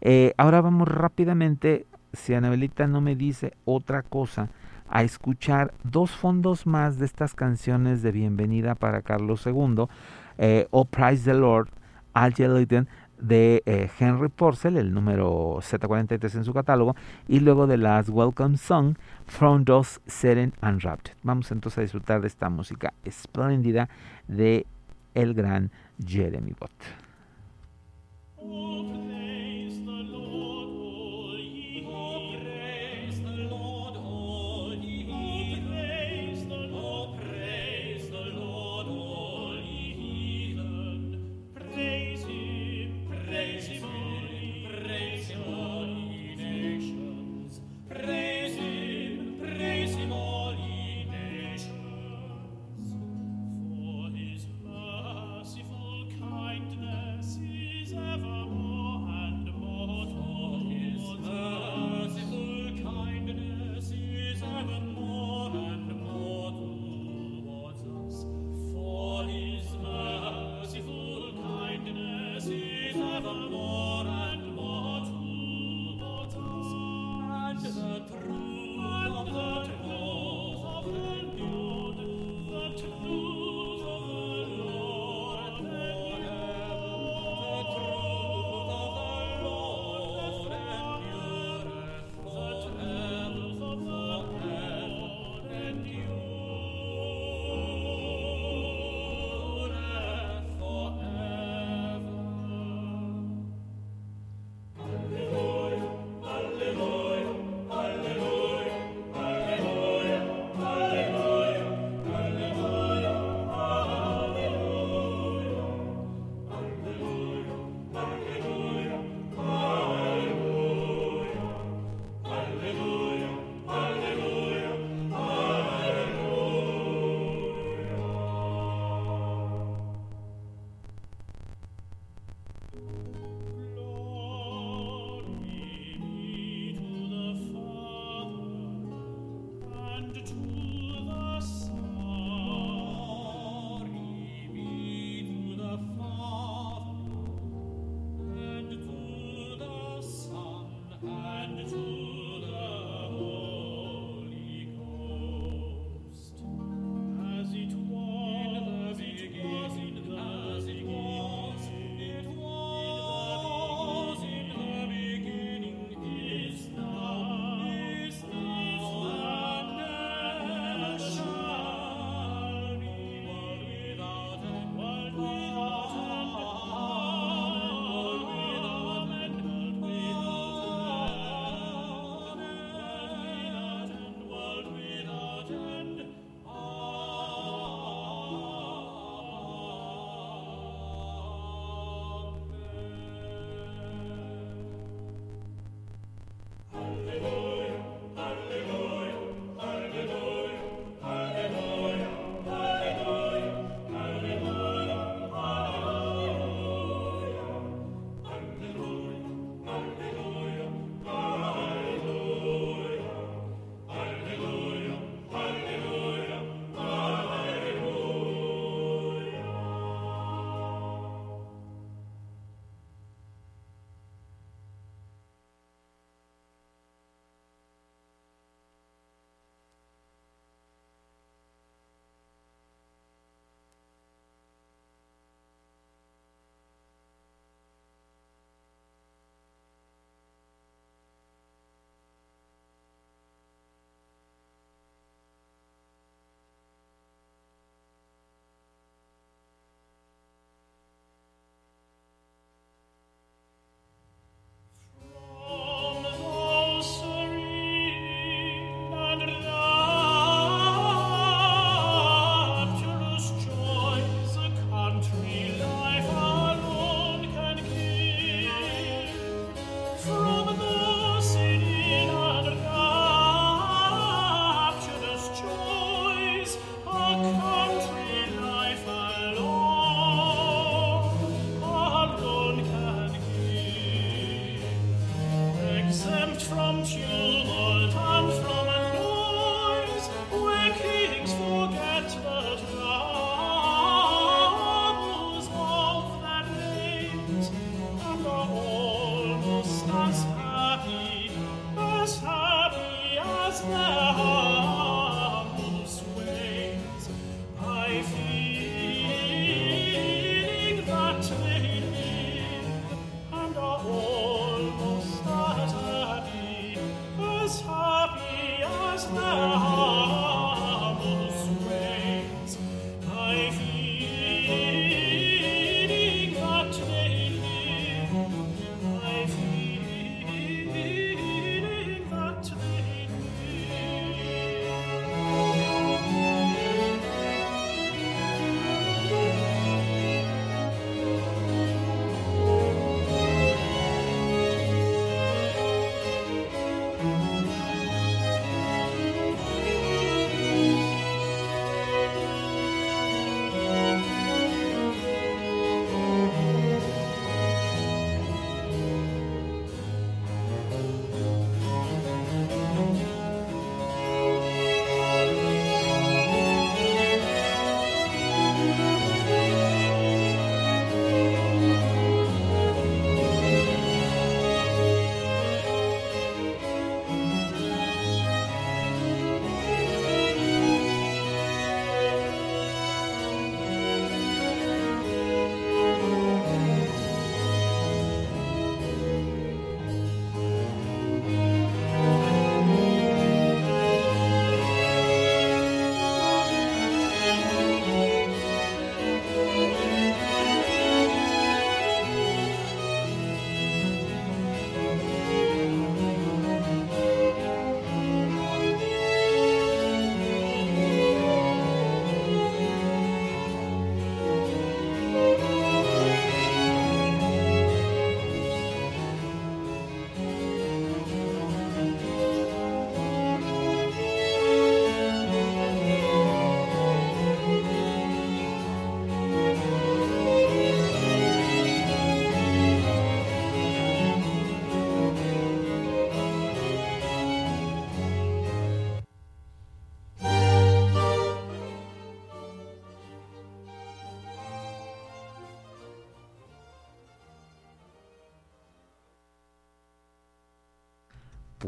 Eh, 0.00 0.32
ahora 0.38 0.62
vamos 0.62 0.88
rápidamente 0.88 1.86
si 2.16 2.34
Anabelita 2.34 2.86
no 2.86 3.00
me 3.00 3.14
dice 3.14 3.52
otra 3.64 4.02
cosa, 4.02 4.48
a 4.88 5.02
escuchar 5.02 5.74
dos 5.84 6.10
fondos 6.10 6.66
más 6.66 6.98
de 6.98 7.06
estas 7.06 7.34
canciones 7.34 8.02
de 8.02 8.12
bienvenida 8.12 8.74
para 8.74 9.02
Carlos 9.02 9.46
II, 9.46 9.86
eh, 10.38 10.66
Oh 10.70 10.84
Praise 10.84 11.24
the 11.24 11.34
Lord, 11.34 11.68
Al 12.12 12.32
de 12.32 13.62
eh, 13.64 13.90
Henry 13.98 14.28
Porcel, 14.28 14.76
el 14.76 14.92
número 14.92 15.56
Z43 15.60 16.36
en 16.36 16.44
su 16.44 16.52
catálogo, 16.52 16.94
y 17.28 17.40
luego 17.40 17.66
de 17.66 17.78
las 17.78 18.08
Welcome 18.08 18.56
Song, 18.58 18.96
From 19.26 19.64
Those 19.64 20.00
Seren 20.06 20.52
Unwrapped. 20.62 21.12
Vamos 21.22 21.50
entonces 21.50 21.78
a 21.78 21.82
disfrutar 21.82 22.20
de 22.20 22.28
esta 22.28 22.50
música 22.50 22.92
espléndida 23.04 23.88
de 24.28 24.66
el 25.14 25.34
gran 25.34 25.70
Jeremy 26.04 26.54
Bott. 26.58 26.72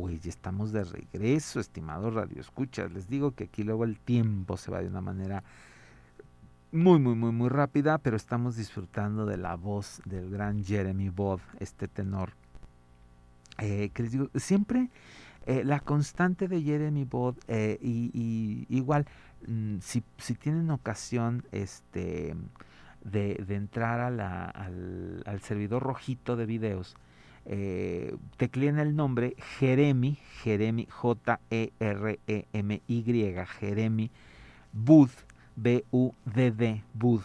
Pues 0.01 0.22
ya 0.22 0.30
estamos 0.30 0.70
de 0.70 0.84
regreso, 0.84 1.59
estimados 1.59 2.14
radioescuchas. 2.14 2.92
Les 2.92 3.09
digo 3.09 3.32
que 3.32 3.44
aquí 3.44 3.64
luego 3.64 3.82
el 3.82 3.99
tiempo 3.99 4.57
se 4.57 4.70
va 4.70 4.80
de 4.80 4.86
una 4.86 5.01
manera 5.01 5.42
muy, 6.70 7.01
muy, 7.01 7.16
muy, 7.16 7.32
muy 7.32 7.49
rápida, 7.49 7.99
pero 7.99 8.16
estamos 8.16 8.55
disfrutando 8.55 9.26
de 9.26 9.36
la 9.38 9.57
voz 9.57 10.01
del 10.05 10.30
gran 10.30 10.64
Jeremy 10.64 11.09
Bod, 11.09 11.40
este 11.59 11.88
tenor. 11.88 12.34
Eh, 13.59 13.90
que 13.92 14.05
les 14.05 14.12
digo, 14.12 14.28
siempre 14.36 14.88
eh, 15.46 15.64
la 15.64 15.80
constante 15.80 16.46
de 16.46 16.62
Jeremy 16.62 17.05
Bod, 17.05 17.34
eh, 17.49 17.76
y, 17.82 18.66
igual, 18.68 19.05
mm, 19.49 19.78
si, 19.80 20.01
tienen 20.34 20.70
ocasión 20.70 21.44
este, 21.51 22.36
de, 23.03 23.44
entrar 23.49 23.99
a 23.99 24.11
la, 24.11 24.44
al, 24.44 25.24
al 25.26 25.40
servidor 25.40 25.82
rojito 25.82 26.36
de 26.36 26.46
videos, 26.46 26.94
eh, 27.47 28.16
tecleen 28.36 28.78
el 28.78 28.95
nombre 28.97 29.34
Jeremy, 29.59 30.18
Jeremy, 30.43 30.86
J-E-R-E-M-Y, 30.91 31.45
Jeremy 33.61 34.11
Bud, 34.72 35.11
B-U-D-D, 35.57 36.82
Bud. 36.95 37.22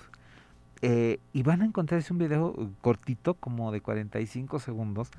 Eh, 0.81 1.19
y 1.31 1.43
van 1.43 1.61
a 1.61 1.65
encontrarse 1.65 2.11
un 2.11 2.19
video 2.19 2.55
cortito, 2.81 3.35
como 3.35 3.71
de 3.71 3.81
45 3.81 4.59
segundos, 4.59 5.11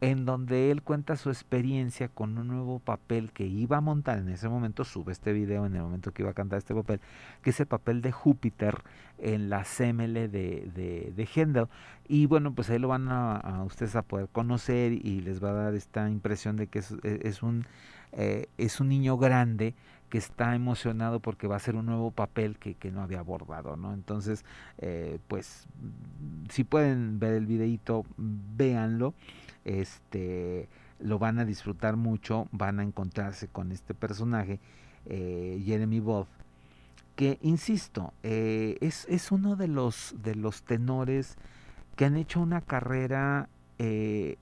en 0.00 0.26
donde 0.26 0.70
él 0.70 0.82
cuenta 0.82 1.16
su 1.16 1.30
experiencia 1.30 2.08
con 2.08 2.36
un 2.36 2.48
nuevo 2.48 2.80
papel 2.80 3.32
que 3.32 3.46
iba 3.46 3.78
a 3.78 3.80
montar 3.80 4.18
en 4.18 4.28
ese 4.28 4.48
momento, 4.48 4.84
sube 4.84 5.12
este 5.12 5.32
video 5.32 5.64
en 5.64 5.74
el 5.74 5.82
momento 5.82 6.12
que 6.12 6.22
iba 6.22 6.30
a 6.30 6.34
cantar 6.34 6.58
este 6.58 6.74
papel, 6.74 7.00
que 7.42 7.50
es 7.50 7.60
el 7.60 7.66
papel 7.66 8.02
de 8.02 8.12
Júpiter 8.12 8.82
en 9.18 9.48
la 9.48 9.64
semele 9.64 10.28
de, 10.28 10.70
de. 10.74 11.68
Y 12.08 12.26
bueno, 12.26 12.54
pues 12.54 12.68
ahí 12.68 12.78
lo 12.78 12.88
van 12.88 13.08
a, 13.08 13.62
ustedes 13.64 13.96
a 13.96 14.02
poder 14.02 14.28
conocer 14.28 14.92
y 14.92 15.20
les 15.20 15.42
va 15.42 15.50
a 15.50 15.54
dar 15.54 15.74
esta 15.74 16.08
impresión 16.10 16.56
de 16.56 16.66
que 16.66 16.80
es, 16.80 16.94
es 17.02 17.42
un, 17.42 17.64
eh, 18.12 18.48
es 18.58 18.80
un 18.80 18.88
niño 18.88 19.16
grande 19.16 19.74
que 20.10 20.18
está 20.18 20.54
emocionado 20.54 21.20
porque 21.20 21.46
va 21.48 21.56
a 21.56 21.58
ser 21.58 21.74
un 21.74 21.86
nuevo 21.86 22.10
papel 22.10 22.58
que, 22.58 22.74
que 22.74 22.90
no 22.92 23.02
había 23.02 23.20
abordado, 23.20 23.76
¿no? 23.76 23.92
Entonces, 23.92 24.44
eh, 24.78 25.18
pues, 25.26 25.66
si 26.50 26.64
pueden 26.64 27.18
ver 27.18 27.32
el 27.32 27.46
videito, 27.46 28.04
véanlo 28.16 29.14
este 29.66 30.68
lo 30.98 31.18
van 31.18 31.38
a 31.38 31.44
disfrutar 31.44 31.96
mucho, 31.96 32.48
van 32.52 32.80
a 32.80 32.82
encontrarse 32.82 33.48
con 33.48 33.72
este 33.72 33.94
personaje, 33.94 34.60
eh, 35.04 35.62
Jeremy 35.64 36.00
Bob, 36.00 36.26
que 37.16 37.38
insisto, 37.42 38.12
eh, 38.22 38.78
es, 38.80 39.06
es, 39.08 39.30
uno 39.30 39.56
de 39.56 39.68
los, 39.68 40.14
de 40.22 40.34
los 40.34 40.62
tenores 40.62 41.36
que 41.96 42.04
han 42.04 42.16
hecho 42.16 42.40
una 42.40 42.60
carrera 42.60 43.48
eh, 43.78 44.36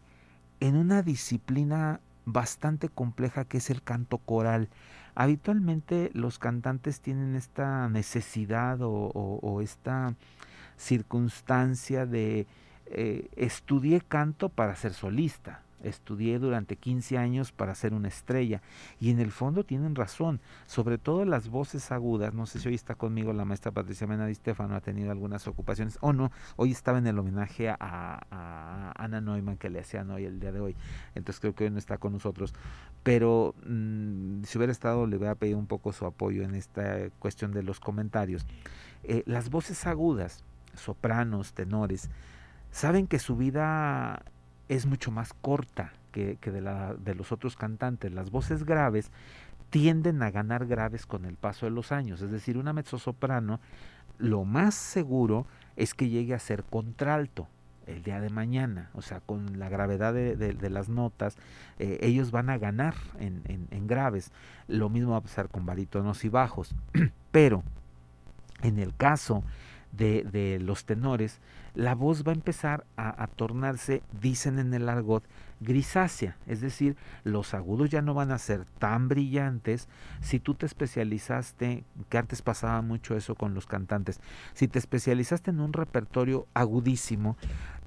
en 0.60 0.76
una 0.76 1.02
disciplina 1.02 2.00
bastante 2.24 2.88
compleja 2.88 3.44
que 3.44 3.58
es 3.58 3.70
el 3.70 3.82
canto 3.82 4.18
coral. 4.18 4.68
Habitualmente 5.14 6.10
los 6.14 6.38
cantantes 6.38 7.00
tienen 7.00 7.36
esta 7.36 7.88
necesidad 7.88 8.78
o 8.82 9.60
esta 9.60 10.14
circunstancia 10.76 12.06
de 12.06 12.48
eh, 12.94 13.28
estudié 13.36 14.00
canto 14.00 14.48
para 14.48 14.76
ser 14.76 14.92
solista, 14.92 15.62
estudié 15.84 16.38
durante 16.38 16.76
15 16.76 17.18
años 17.18 17.52
para 17.52 17.74
ser 17.74 17.94
una 17.94 18.08
estrella. 18.08 18.62
Y 19.00 19.10
en 19.10 19.20
el 19.20 19.30
fondo 19.30 19.64
tienen 19.64 19.94
razón, 19.94 20.40
sobre 20.66 20.98
todo 20.98 21.24
las 21.24 21.48
voces 21.48 21.92
agudas, 21.92 22.34
no 22.34 22.46
sé 22.46 22.58
si 22.58 22.68
hoy 22.68 22.74
está 22.74 22.94
conmigo 22.94 23.32
la 23.32 23.44
maestra 23.44 23.72
Patricia 23.72 24.06
Mena 24.06 24.26
Di 24.26 24.34
Stefano, 24.34 24.74
ha 24.74 24.80
tenido 24.80 25.10
algunas 25.10 25.46
ocupaciones 25.46 25.98
o 26.00 26.12
no, 26.12 26.32
hoy 26.56 26.70
estaba 26.70 26.98
en 26.98 27.06
el 27.06 27.18
homenaje 27.18 27.68
a, 27.68 27.76
a, 27.78 28.92
Ana 28.96 29.20
Neumann 29.20 29.56
que 29.56 29.70
le 29.70 29.80
hacían 29.80 30.10
hoy 30.10 30.24
el 30.24 30.40
día 30.40 30.52
de 30.52 30.60
hoy, 30.60 30.76
entonces 31.14 31.40
creo 31.40 31.54
que 31.54 31.64
hoy 31.64 31.70
no 31.70 31.78
está 31.78 31.98
con 31.98 32.12
nosotros, 32.12 32.54
pero 33.02 33.54
mm, 33.66 34.44
si 34.44 34.58
hubiera 34.58 34.72
estado 34.72 35.06
le 35.06 35.16
hubiera 35.16 35.34
pedido 35.34 35.58
un 35.58 35.66
poco 35.66 35.92
su 35.92 36.06
apoyo 36.06 36.42
en 36.42 36.54
esta 36.54 37.10
cuestión 37.18 37.52
de 37.52 37.62
los 37.62 37.80
comentarios. 37.80 38.46
Eh, 39.06 39.22
las 39.26 39.50
voces 39.50 39.86
agudas, 39.86 40.44
sopranos, 40.74 41.52
tenores, 41.52 42.08
saben 42.74 43.06
que 43.06 43.20
su 43.20 43.36
vida 43.36 44.24
es 44.68 44.84
mucho 44.84 45.12
más 45.12 45.32
corta 45.32 45.92
que, 46.10 46.36
de, 46.42 46.60
la, 46.60 46.94
de 46.94 47.14
los 47.14 47.30
otros 47.30 47.54
cantantes. 47.56 48.12
Las 48.12 48.32
voces 48.32 48.64
graves 48.64 49.12
tienden 49.70 50.22
a 50.24 50.32
ganar 50.32 50.66
graves 50.66 51.06
con 51.06 51.24
el 51.24 51.36
paso 51.36 51.66
de 51.66 51.70
los 51.70 51.92
años. 51.92 52.20
Es 52.20 52.32
decir, 52.32 52.58
una 52.58 52.72
mezzosoprano, 52.72 53.60
lo 54.18 54.44
más 54.44 54.74
seguro 54.74 55.46
es 55.76 55.94
que 55.94 56.08
llegue 56.08 56.34
a 56.34 56.40
ser 56.40 56.64
contralto. 56.64 57.46
el 57.86 58.02
día 58.02 58.20
de 58.20 58.30
mañana, 58.30 58.90
o 58.94 59.02
sea, 59.02 59.20
con 59.20 59.58
la 59.58 59.68
gravedad 59.68 60.12
de, 60.12 60.70
las 60.70 60.88
notas, 60.88 61.36
eh, 61.78 61.98
ellos 62.00 62.32
van 62.32 62.50
a 62.50 62.58
ganar 62.58 62.94
en, 63.20 63.68
en, 63.70 63.86
graves. 63.86 64.32
Lo 64.66 64.88
mismo 64.88 65.12
va 65.12 65.18
a 65.18 65.20
pasar 65.20 65.48
con 65.48 65.64
barítonos 65.64 66.24
y 66.24 66.28
bajos. 66.28 66.74
Pero 67.30 67.62
en 68.62 68.80
el 68.80 68.96
caso 68.96 69.44
de, 69.92 70.24
de, 70.24 70.58
los 70.58 70.86
tenores, 70.86 71.40
la 71.74 71.94
voz 71.94 72.22
va 72.26 72.32
a 72.32 72.34
empezar 72.34 72.84
a, 72.96 73.26
tornarse, 73.26 74.02
dicen 74.20 74.58
en 74.58 74.72
el 74.74 74.88
argot, 74.88 75.24
grisácea, 75.60 76.36
es 76.46 76.60
decir, 76.60 76.96
los 77.24 77.52
agudos 77.54 77.90
ya 77.90 78.02
no 78.02 78.14
van 78.14 78.30
a 78.30 78.38
ser 78.38 78.64
tan 78.78 79.08
brillantes 79.08 79.88
si 80.20 80.38
tú 80.38 80.54
te 80.54 80.66
especializaste, 80.66 81.84
que 82.08 82.18
antes 82.18 82.42
pasaba 82.42 82.80
mucho 82.82 83.16
eso 83.16 83.34
con 83.34 83.54
los 83.54 83.66
cantantes, 83.66 84.20
si 84.52 84.68
te 84.68 84.78
especializaste 84.78 85.50
en 85.50 85.60
un 85.60 85.72
repertorio 85.72 86.46
agudísimo, 86.54 87.36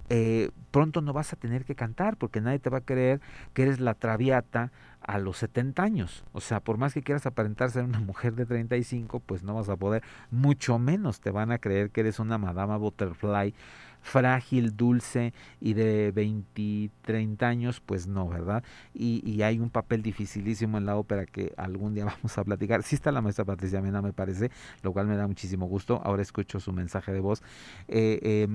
eh, 0.10 0.52
pronto 0.72 1.02
no 1.02 1.12
vas 1.12 1.34
a 1.34 1.36
tener 1.36 1.66
que 1.66 1.76
cantar 1.76 2.16
porque 2.16 2.40
nadie 2.40 2.60
te 2.60 2.70
va 2.70 2.78
a 2.78 2.86
creer 2.86 3.20
que 3.54 3.64
eres 3.64 3.82
la 3.82 3.94
traviata 3.94 4.72
a 5.08 5.18
los 5.20 5.38
70 5.38 5.82
años. 5.82 6.24
O 6.34 6.42
sea, 6.42 6.60
por 6.60 6.78
más 6.78 6.94
que 6.94 7.02
quieras 7.02 7.26
aparentar 7.26 7.72
ser 7.72 7.84
una 7.84 8.00
mujer 8.00 8.36
de 8.36 8.46
35, 8.46 9.20
pues 9.22 9.44
no 9.44 9.56
vas 9.56 9.70
a 9.70 9.76
poder, 9.76 10.04
mucho 10.30 10.78
menos 10.78 11.20
te 11.20 11.32
van 11.32 11.52
a 11.52 11.58
creer 11.58 11.90
que 11.90 12.02
eres 12.02 12.20
una 12.20 12.38
madama 12.38 12.78
butterfly 12.78 13.54
frágil, 14.02 14.76
dulce 14.76 15.34
y 15.60 15.74
de 15.74 16.12
20, 16.12 16.90
30 17.02 17.48
años, 17.48 17.82
pues 17.86 18.08
no, 18.08 18.28
¿verdad? 18.28 18.64
Y, 18.94 19.42
hay 19.42 19.60
un 19.60 19.70
papel 19.70 20.02
dificilísimo 20.02 20.78
en 20.78 20.86
la 20.86 20.96
ópera 20.96 21.26
que 21.26 21.54
algún 21.58 21.94
día 21.94 22.06
vamos 22.16 22.38
a 22.38 22.44
platicar. 22.44 22.84
Sí 22.84 22.96
está 22.96 23.12
la 23.12 23.22
maestra 23.22 23.46
Patricia 23.46 23.82
Mena, 23.82 24.02
me 24.02 24.14
parece, 24.14 24.52
lo 24.82 24.94
cual 24.94 25.08
me 25.08 25.16
da 25.16 25.28
muchísimo 25.28 25.68
gusto. 25.68 26.02
Ahora 26.04 26.22
escucho 26.22 26.60
su 26.60 26.74
mensaje 26.74 27.12
de 27.12 27.20
voz. 27.20 27.42
Eh, 27.88 28.20
eh, 28.22 28.48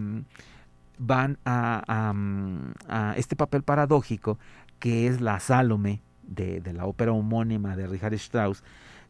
van 0.98 1.38
a, 1.44 2.14
este 3.16 3.36
papel 3.36 3.62
paradójico 3.62 4.38
que 4.78 5.06
es 5.06 5.20
la 5.20 5.40
Salome 5.40 6.02
de, 6.22 6.60
la 6.72 6.86
ópera 6.86 7.12
homónima 7.12 7.76
de 7.76 7.86
Richard 7.86 8.14
Strauss, 8.14 8.62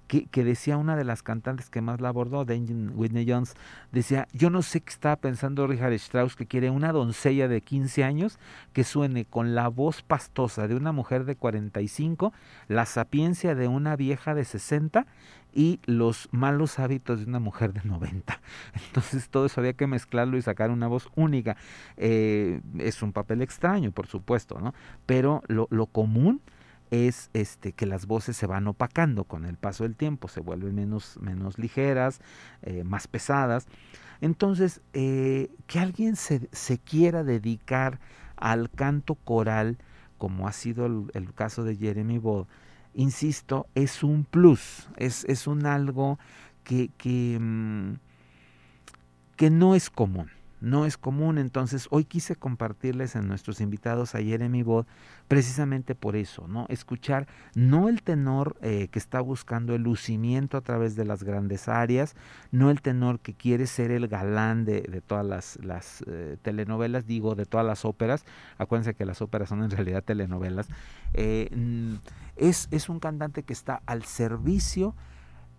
que, 0.09 0.27
que, 0.27 0.45
decía 0.45 0.77
una 0.77 0.97
de 0.97 1.05
las 1.05 1.23
cantantes 1.23 1.71
que 1.71 1.81
más 1.81 2.01
la 2.01 2.09
abordó, 2.09 2.45
Whitney 2.45 3.27
Jones, 3.27 3.55
decía, 3.93 4.29
yo 4.33 4.51
no 4.51 4.63
sé 4.63 4.81
qué 4.81 4.91
estaba 4.91 5.17
pensando 5.17 5.67
Richard 5.67 5.93
Strauss, 5.95 6.37
que 6.37 6.47
quiere 6.47 6.71
una 6.71 6.93
doncella 6.93 7.49
de 7.49 7.61
15 7.61 8.05
años 8.05 8.39
que 8.73 8.85
suene 8.85 9.25
con 9.25 9.55
la 9.55 9.69
voz 9.69 10.03
pastosa 10.03 10.69
de 10.69 10.75
una 10.75 10.93
mujer 10.93 11.25
de 11.25 11.37
45, 11.37 12.33
la 12.69 12.85
sapiencia 12.85 13.55
de 13.55 13.69
una 13.69 13.97
vieja 13.97 14.35
de 14.35 14.45
60 14.45 15.07
y 15.53 15.81
los 15.85 16.29
malos 16.33 16.79
hábitos 16.79 17.21
de 17.21 17.27
una 17.27 17.39
mujer 17.39 17.73
de 17.73 17.83
90. 17.85 18.41
Entonces 18.87 19.29
todo 19.29 19.47
eso 19.47 19.61
había 19.61 19.75
que 19.75 19.87
mezclarlo 19.87 20.37
y 20.37 20.43
sacar 20.43 20.71
una 20.71 20.89
voz 20.89 21.09
única. 21.15 21.57
Eh, 21.97 22.61
es 22.79 23.03
un 23.03 23.13
papel 23.13 23.43
extraño, 23.43 23.93
por 23.93 24.07
supuesto, 24.07 24.61
¿no? 24.61 24.75
Pero 25.07 25.43
lo, 25.49 25.69
lo 25.71 25.87
común 25.87 26.41
es 26.93 27.31
este 27.33 27.73
que 27.73 27.87
las 27.87 28.07
voces 28.07 28.37
se 28.37 28.47
van 28.47 28.69
opacando 28.69 29.25
con 29.25 29.47
el 29.47 29.57
paso 29.57 29.85
del 29.85 29.97
tiempo, 29.97 30.29
se 30.29 30.41
vuelven 30.41 30.75
menos, 30.75 31.19
menos 31.23 31.59
ligeras, 31.59 32.21
eh, 32.61 32.85
más 32.85 33.09
pesadas. 33.09 33.67
Entonces, 34.21 34.83
eh, 34.93 35.51
que 35.67 35.79
alguien 35.79 36.17
se, 36.17 36.51
se, 36.53 36.79
quiera 36.79 37.25
dedicar 37.25 37.99
al 38.37 38.71
canto 38.71 39.15
coral, 39.15 39.79
como 40.19 40.47
ha 40.47 40.53
sido 40.53 40.85
el, 40.85 41.33
caso 41.35 41.65
de 41.65 41.77
Jeremy 41.77 42.19
Ball, 42.19 42.47
insisto, 42.93 43.67
es 43.75 44.05
un 44.05 44.25
plus, 44.25 44.91
es, 44.99 45.25
es 45.25 45.47
un 45.47 45.65
algo 45.65 46.19
que, 46.63 46.91
que, 46.99 47.39
mm, 47.41 47.95
que 49.37 49.49
no 49.49 49.75
es 49.75 49.89
común 49.89 50.29
no 50.63 50.87
es 50.87 50.97
común. 50.97 51.39
Entonces, 51.39 51.89
hoy 51.91 52.05
quise 52.05 52.37
compartirles 52.37 53.17
en 53.17 53.29
nuestros 53.29 53.61
invitados 53.61 54.15
ayer 54.15 54.41
en 54.43 54.53
mi 54.53 54.63
voz, 54.63 54.87
precisamente 55.29 55.95
por 55.95 56.17
eso, 56.17 56.47
¿no? 56.49 56.67
Escuchar 56.69 57.27
no 57.55 57.89
el 57.89 58.03
tenor 58.03 58.57
eh, 58.63 58.89
que 58.91 58.99
está 58.99 59.21
buscando 59.21 59.75
el 59.75 59.83
lucimiento 59.83 60.57
a 60.57 60.61
través 60.61 60.97
de 60.97 61.05
las 61.05 61.25
grandes 61.25 61.69
áreas, 61.69 62.15
no 62.53 62.71
el 62.71 62.81
tenor 62.81 63.21
que 63.21 63.35
quiere 63.35 63.67
ser 63.67 63.91
el 63.91 64.09
galán 64.09 64.65
de, 64.65 64.83
de 64.83 65.01
todas 65.01 65.27
las, 65.27 65.59
las 65.63 66.05
eh, 66.07 66.37
telenovelas, 66.43 67.07
digo, 67.07 67.35
de 67.35 67.45
todas 67.45 67.67
las 67.67 67.85
óperas. 67.85 68.25
Acuérdense 68.57 68.95
que 68.95 69.05
las 69.05 69.21
óperas 69.21 69.49
son 69.49 69.63
en 69.65 69.71
realidad 69.71 70.05
telenovelas. 70.05 70.69
Eh, 71.15 71.99
es, 72.37 72.69
es 72.71 72.89
un 72.89 73.01
cantante 73.01 73.43
que 73.43 73.53
está 73.53 73.83
al 73.87 74.05
servicio 74.05 74.95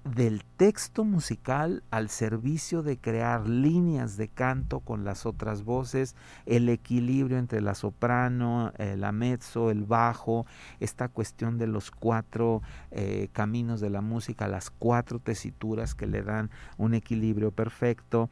del 0.04 0.44
texto 0.58 1.06
musical 1.06 1.82
al 1.90 2.10
servicio 2.10 2.84
de 2.84 2.98
crear 2.98 3.48
líneas 3.48 4.18
de 4.18 4.28
canto 4.28 4.82
con 4.82 5.06
las 5.06 5.26
otras 5.26 5.64
voces, 5.64 6.16
el 6.46 6.68
equilibrio 6.68 7.38
entre 7.38 7.62
la 7.62 7.74
soprano, 7.74 8.74
eh, 8.78 8.98
la 8.98 9.14
mezzo, 9.14 9.72
el 9.72 9.86
bajo, 9.86 10.46
esta 10.82 11.08
cuestión 11.08 11.58
de 11.58 11.68
los 11.68 11.90
cuatro 11.90 12.62
eh, 12.92 13.30
caminos 13.32 13.80
de 13.80 13.90
la 13.90 14.02
música, 14.02 14.48
las 14.48 14.70
cuatro 14.72 15.20
tesituras 15.20 15.96
que 15.96 16.08
le 16.08 16.22
dan 16.22 16.50
un 16.78 16.94
equilibrio 16.94 17.52
perfecto. 17.52 18.30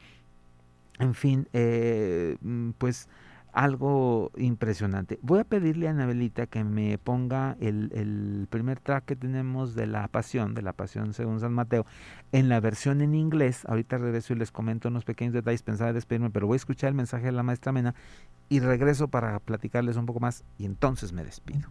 En 0.98 1.14
fin, 1.14 1.48
eh, 1.54 2.36
mm, 2.42 2.72
pues 2.72 3.08
algo 3.52 4.32
impresionante. 4.36 5.18
Voy 5.22 5.40
a 5.40 5.44
pedirle 5.44 5.86
a 5.86 5.90
Anabelita 5.90 6.46
que 6.46 6.64
me 6.64 6.96
ponga 6.98 7.56
el, 7.60 7.90
el, 7.94 8.46
primer 8.48 8.80
track 8.80 9.04
que 9.04 9.16
tenemos 9.16 9.74
de 9.74 9.86
la 9.86 10.08
pasión, 10.08 10.54
de 10.54 10.62
la 10.62 10.72
pasión 10.72 11.12
según 11.12 11.40
San 11.40 11.52
Mateo, 11.52 11.86
en 12.32 12.48
la 12.48 12.60
versión 12.60 13.02
en 13.02 13.14
inglés. 13.14 13.64
Ahorita 13.66 13.98
regreso 13.98 14.32
y 14.32 14.36
les 14.36 14.50
comento 14.50 14.88
unos 14.88 15.04
pequeños 15.04 15.34
detalles, 15.34 15.62
pensaba 15.62 15.92
despedirme, 15.92 16.30
pero 16.30 16.46
voy 16.46 16.54
a 16.54 16.56
escuchar 16.56 16.88
el 16.88 16.94
mensaje 16.94 17.26
de 17.26 17.32
la 17.32 17.42
maestra 17.42 17.72
Mena 17.72 17.94
y 18.48 18.60
regreso 18.60 19.08
para 19.08 19.38
platicarles 19.40 19.96
un 19.96 20.06
poco 20.06 20.20
más 20.20 20.44
y 20.58 20.64
entonces 20.64 21.12
me 21.12 21.24
despido. 21.24 21.68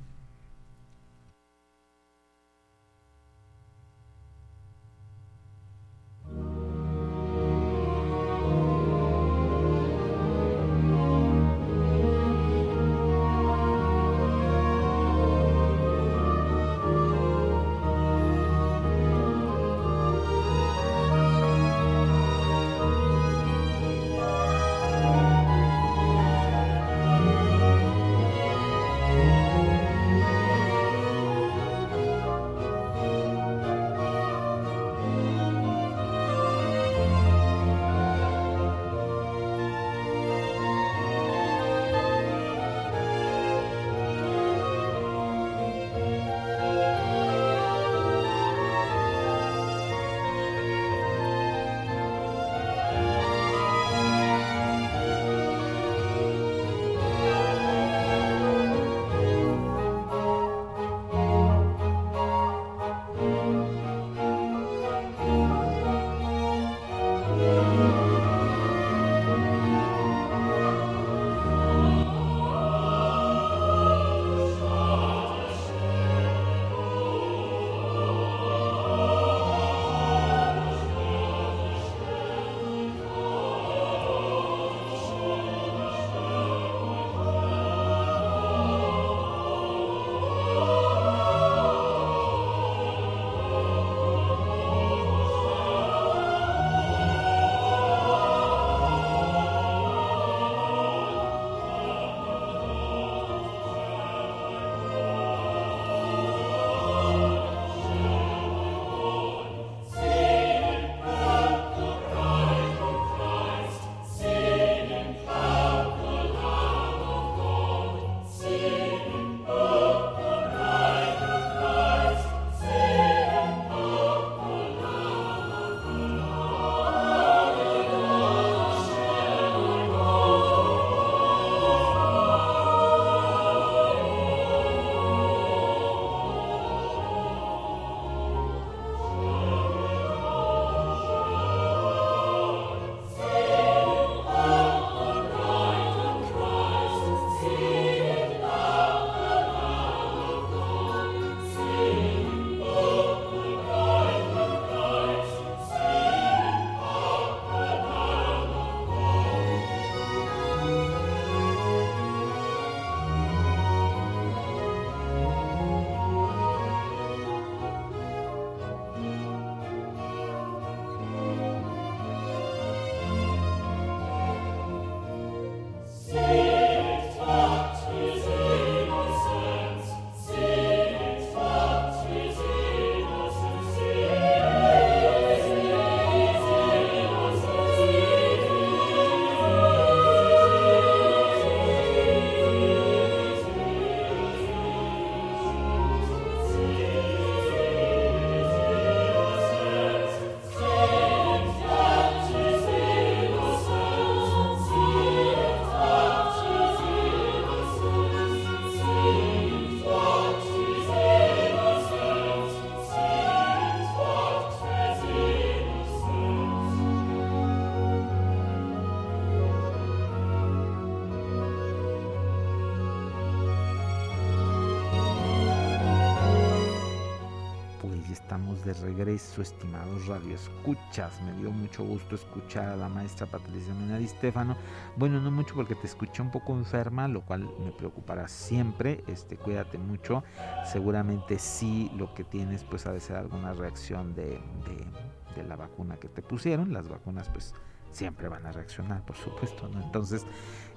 Regreso, 229.05 229.41
estimados 229.41 230.05
radioescuchas. 230.05 231.21
Me 231.23 231.33
dio 231.33 231.51
mucho 231.51 231.83
gusto 231.83 232.15
escuchar 232.15 232.69
a 232.69 232.75
la 232.75 232.87
maestra 232.87 233.25
Patricia 233.25 233.73
Menari 233.73 234.07
Stefano. 234.07 234.55
Bueno, 234.95 235.19
no 235.19 235.31
mucho 235.31 235.55
porque 235.55 235.73
te 235.73 235.87
escuché 235.87 236.21
un 236.21 236.29
poco 236.29 236.53
enferma, 236.53 237.07
lo 237.07 237.21
cual 237.21 237.49
me 237.63 237.71
preocupará 237.71 238.27
siempre. 238.27 239.03
Este, 239.07 239.37
cuídate 239.37 239.79
mucho. 239.79 240.23
Seguramente 240.71 241.39
sí 241.39 241.91
lo 241.97 242.13
que 242.13 242.23
tienes 242.23 242.63
pues 242.63 242.85
ha 242.85 242.93
de 242.93 242.99
ser 242.99 243.15
alguna 243.15 243.53
reacción 243.53 244.13
de, 244.13 244.23
de, 244.25 245.35
de 245.35 245.47
la 245.47 245.55
vacuna 245.55 245.97
que 245.97 246.07
te 246.07 246.21
pusieron. 246.21 246.71
Las 246.71 246.87
vacunas 246.87 247.27
pues 247.29 247.55
siempre 247.91 248.27
van 248.27 248.45
a 248.45 248.51
reaccionar, 248.51 249.05
por 249.05 249.15
supuesto, 249.15 249.67
¿no? 249.67 249.81
Entonces, 249.81 250.25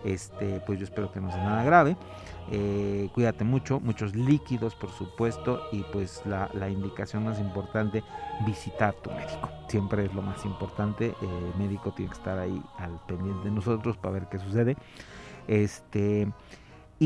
este, 0.05 0.61
pues 0.67 0.79
yo 0.79 0.85
espero 0.85 1.11
que 1.11 1.21
no 1.21 1.31
sea 1.31 1.43
nada 1.43 1.65
grave. 1.65 1.97
Eh, 2.51 3.09
cuídate 3.15 3.45
mucho, 3.45 3.81
muchos 3.81 4.15
líquidos, 4.15 4.75
por 4.75 4.91
supuesto, 4.91 5.63
y 5.73 5.83
pues 5.93 6.23
la, 6.27 6.51
la, 6.55 6.69
indicación 6.69 7.25
más 7.25 7.39
importante, 7.41 8.03
visitar 8.47 8.95
tu 8.95 9.11
médico. 9.11 9.49
Siempre 9.69 10.05
es 10.05 10.15
lo 10.15 10.23
más 10.23 10.45
importante. 10.45 11.15
el 11.23 11.59
médico 11.59 11.93
tiene 11.93 12.11
que 12.11 12.19
estar 12.19 12.39
ahí 12.39 12.63
al 12.79 13.01
pendiente 13.07 13.45
de 13.49 13.55
nosotros 13.55 13.97
para 13.97 14.15
ver 14.15 14.29
qué 14.29 14.39
sucede. 14.39 14.77
Este. 15.49 16.29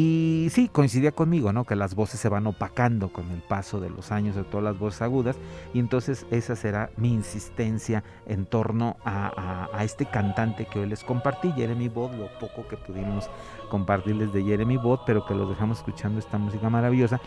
Y 0.01 0.47
sí, 0.51 0.69
coincidía 0.69 1.11
conmigo, 1.11 1.53
¿no? 1.53 1.65
Que 1.65 1.75
las 1.75 1.97
voces 1.97 2.21
se 2.21 2.29
van 2.29 2.47
opacando 2.47 3.13
con 3.13 3.33
el 3.33 3.43
paso 3.43 3.81
de 3.81 3.91
los 3.91 4.13
años, 4.13 4.37
de 4.37 4.45
todas 4.45 4.63
las 4.63 4.79
voces 4.79 5.03
agudas. 5.03 5.37
Y 5.75 5.81
entonces 5.81 6.25
esa 6.31 6.55
será 6.55 6.91
mi 6.97 7.13
insistencia 7.13 8.05
en 8.25 8.47
torno 8.47 8.97
a, 9.05 9.67
a, 9.73 9.83
este 9.83 10.07
cantante 10.07 10.67
que 10.67 10.79
hoy 10.79 10.87
les 10.87 11.03
compartí, 11.03 11.51
Jeremy 11.51 11.89
Bott, 11.89 12.15
lo 12.15 12.29
poco 12.39 12.69
que 12.69 12.77
pudimos 12.77 13.29
compartirles 13.71 14.33
de 14.33 14.45
Jeremy 14.45 14.77
Bott, 14.77 15.03
pero 15.05 15.27
que 15.27 15.35
los 15.35 15.49
dejamos 15.49 15.79
escuchando 15.79 16.21
esta 16.21 16.39
música 16.39 16.71
maravillosa. 16.71 17.21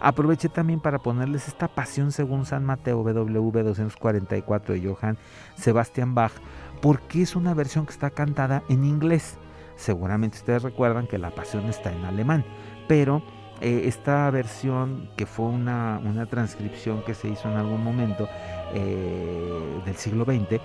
Aproveché 0.00 0.48
también 0.48 0.80
para 0.80 0.98
ponerles 0.98 1.46
esta 1.46 1.68
pasión 1.68 2.10
según 2.10 2.44
San 2.44 2.64
Mateo 2.64 3.04
BWV 3.04 3.62
244 3.62 4.74
de 4.74 4.84
Johann 4.84 5.16
Sebastian 5.56 6.16
Bach, 6.16 6.32
porque 6.82 7.22
es 7.22 7.36
una 7.36 7.54
versión 7.54 7.86
que 7.86 7.92
está 7.92 8.10
cantada 8.10 8.64
en 8.68 8.84
inglés. 8.84 9.38
Seguramente 9.76 10.38
ustedes 10.38 10.62
recuerdan 10.62 11.06
que 11.06 11.18
la 11.18 11.30
pasión 11.30 11.66
está 11.66 11.92
en 11.92 12.04
alemán, 12.04 12.44
pero 12.88 13.22
eh, 13.60 13.82
esta 13.84 14.30
versión 14.30 15.10
que 15.16 15.26
fue 15.26 15.46
una, 15.46 16.00
una, 16.04 16.26
transcripción 16.26 17.02
que 17.02 17.14
se 17.14 17.28
hizo 17.28 17.50
en 17.50 17.56
algún 17.56 17.84
momento 17.84 18.28
eh, 18.74 19.80
del 19.84 19.96
siglo 19.96 20.24
XX, 20.24 20.60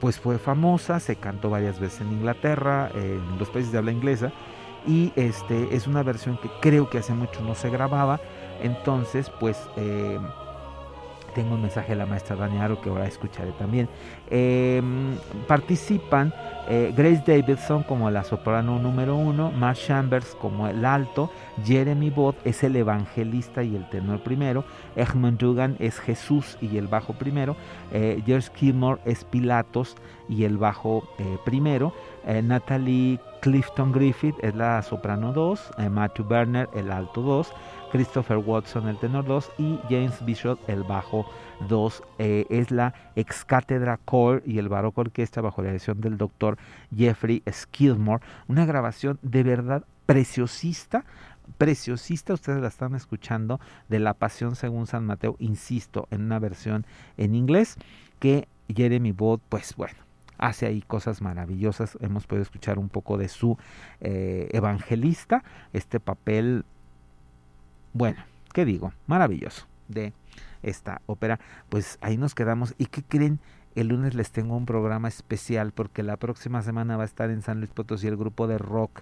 pues 0.00 0.18
fue 0.18 0.38
famosa, 0.38 1.00
se 1.00 1.16
cantó 1.16 1.50
varias 1.50 1.78
veces 1.78 2.00
en 2.00 2.12
Inglaterra, 2.12 2.90
en 2.94 3.38
los 3.38 3.50
países 3.50 3.72
de 3.72 3.78
habla 3.78 3.92
inglesa, 3.92 4.32
y 4.86 5.12
este 5.16 5.74
es 5.76 5.86
una 5.86 6.02
versión 6.02 6.38
que 6.38 6.50
creo 6.60 6.88
que 6.88 6.98
hace 6.98 7.12
mucho 7.12 7.40
no 7.42 7.54
se 7.54 7.70
grababa, 7.70 8.20
entonces 8.62 9.30
pues... 9.38 9.68
Tengo 11.34 11.54
un 11.54 11.62
mensaje 11.62 11.90
de 11.90 11.96
la 11.96 12.06
maestra 12.06 12.36
Daniaro 12.36 12.80
que 12.80 12.90
ahora 12.90 13.06
escucharé 13.06 13.52
también. 13.52 13.88
Eh, 14.30 14.82
participan 15.46 16.32
eh, 16.68 16.92
Grace 16.96 17.22
Davidson 17.26 17.82
como 17.82 18.10
la 18.10 18.22
soprano 18.22 18.78
número 18.78 19.16
uno, 19.16 19.50
Matt 19.50 19.78
Chambers 19.78 20.36
como 20.40 20.68
el 20.68 20.84
alto, 20.84 21.30
Jeremy 21.64 22.10
Bott 22.10 22.36
es 22.44 22.62
el 22.62 22.76
evangelista 22.76 23.64
y 23.64 23.74
el 23.74 23.88
tenor 23.90 24.22
primero, 24.22 24.64
Egmont 24.94 25.40
Dugan 25.40 25.76
es 25.80 25.98
Jesús 25.98 26.56
y 26.60 26.76
el 26.76 26.86
bajo 26.86 27.14
primero, 27.14 27.56
eh, 27.92 28.22
George 28.24 28.50
Kilmore 28.54 29.00
es 29.04 29.24
Pilatos 29.24 29.96
y 30.28 30.44
el 30.44 30.56
bajo 30.56 31.02
eh, 31.18 31.36
primero, 31.44 31.92
eh, 32.26 32.42
Natalie 32.42 33.18
Clifton 33.40 33.90
Griffith 33.90 34.36
es 34.40 34.54
la 34.54 34.82
soprano 34.82 35.32
2, 35.32 35.72
Matthew 35.90 36.26
Berner 36.28 36.68
el 36.74 36.92
alto 36.92 37.22
2, 37.22 37.52
Christopher 37.92 38.38
Watson 38.38 38.88
el 38.88 38.96
tenor 38.96 39.26
2 39.26 39.52
y 39.58 39.78
James 39.90 40.24
Bishop 40.24 40.58
el 40.66 40.82
bajo 40.82 41.26
2. 41.68 42.02
Eh, 42.18 42.46
es 42.48 42.70
la 42.70 42.94
ex 43.14 43.44
cátedra 43.44 43.98
core 43.98 44.42
y 44.46 44.58
el 44.58 44.70
barroco 44.70 45.02
orquesta 45.02 45.42
bajo 45.42 45.60
la 45.60 45.68
dirección 45.68 46.00
del 46.00 46.16
doctor 46.16 46.56
Jeffrey 46.96 47.42
Skidmore. 47.48 48.24
Una 48.48 48.64
grabación 48.64 49.18
de 49.20 49.42
verdad 49.42 49.84
preciosista 50.06 51.04
preciosista, 51.58 52.32
ustedes 52.32 52.62
la 52.62 52.68
están 52.68 52.94
escuchando, 52.94 53.60
de 53.88 53.98
La 53.98 54.14
Pasión 54.14 54.56
según 54.56 54.86
San 54.86 55.04
Mateo, 55.04 55.36
insisto, 55.38 56.08
en 56.10 56.22
una 56.22 56.38
versión 56.38 56.86
en 57.18 57.34
inglés, 57.34 57.76
que 58.20 58.48
Jeremy 58.74 59.12
Bott, 59.12 59.42
pues 59.48 59.74
bueno, 59.76 59.98
hace 60.38 60.66
ahí 60.66 60.82
cosas 60.82 61.20
maravillosas. 61.20 61.98
Hemos 62.00 62.26
podido 62.26 62.42
escuchar 62.42 62.78
un 62.78 62.88
poco 62.88 63.18
de 63.18 63.28
su 63.28 63.58
eh, 64.00 64.48
evangelista, 64.52 65.44
este 65.72 66.00
papel 66.00 66.64
bueno, 67.92 68.22
¿qué 68.52 68.64
digo? 68.64 68.92
Maravilloso 69.06 69.66
de 69.88 70.12
esta 70.62 71.02
ópera. 71.06 71.38
Pues 71.68 71.98
ahí 72.00 72.16
nos 72.16 72.34
quedamos. 72.34 72.74
¿Y 72.78 72.86
qué 72.86 73.02
creen? 73.02 73.40
El 73.74 73.88
lunes 73.88 74.14
les 74.14 74.30
tengo 74.30 74.56
un 74.56 74.66
programa 74.66 75.08
especial 75.08 75.72
porque 75.72 76.02
la 76.02 76.16
próxima 76.18 76.62
semana 76.62 76.96
va 76.96 77.04
a 77.04 77.06
estar 77.06 77.30
en 77.30 77.42
San 77.42 77.58
Luis 77.58 77.70
Potosí 77.70 78.06
el 78.06 78.16
grupo 78.16 78.46
de 78.46 78.58
rock 78.58 79.00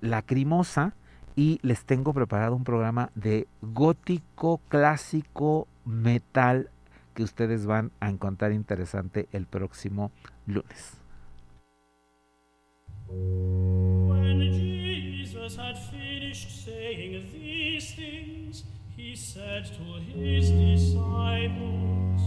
Lacrimosa 0.00 0.94
y 1.36 1.58
les 1.62 1.84
tengo 1.84 2.14
preparado 2.14 2.56
un 2.56 2.64
programa 2.64 3.10
de 3.14 3.46
gótico, 3.60 4.60
clásico, 4.68 5.68
metal 5.84 6.70
que 7.14 7.22
ustedes 7.22 7.66
van 7.66 7.90
a 8.00 8.08
encontrar 8.08 8.52
interesante 8.52 9.28
el 9.32 9.46
próximo 9.46 10.10
lunes. 10.46 10.98
Finished 16.38 16.64
saying 16.64 17.26
these 17.32 17.94
things, 17.94 18.62
he 18.96 19.16
said 19.16 19.64
to 19.64 19.82
his 20.16 20.50
disciples, 20.50 22.20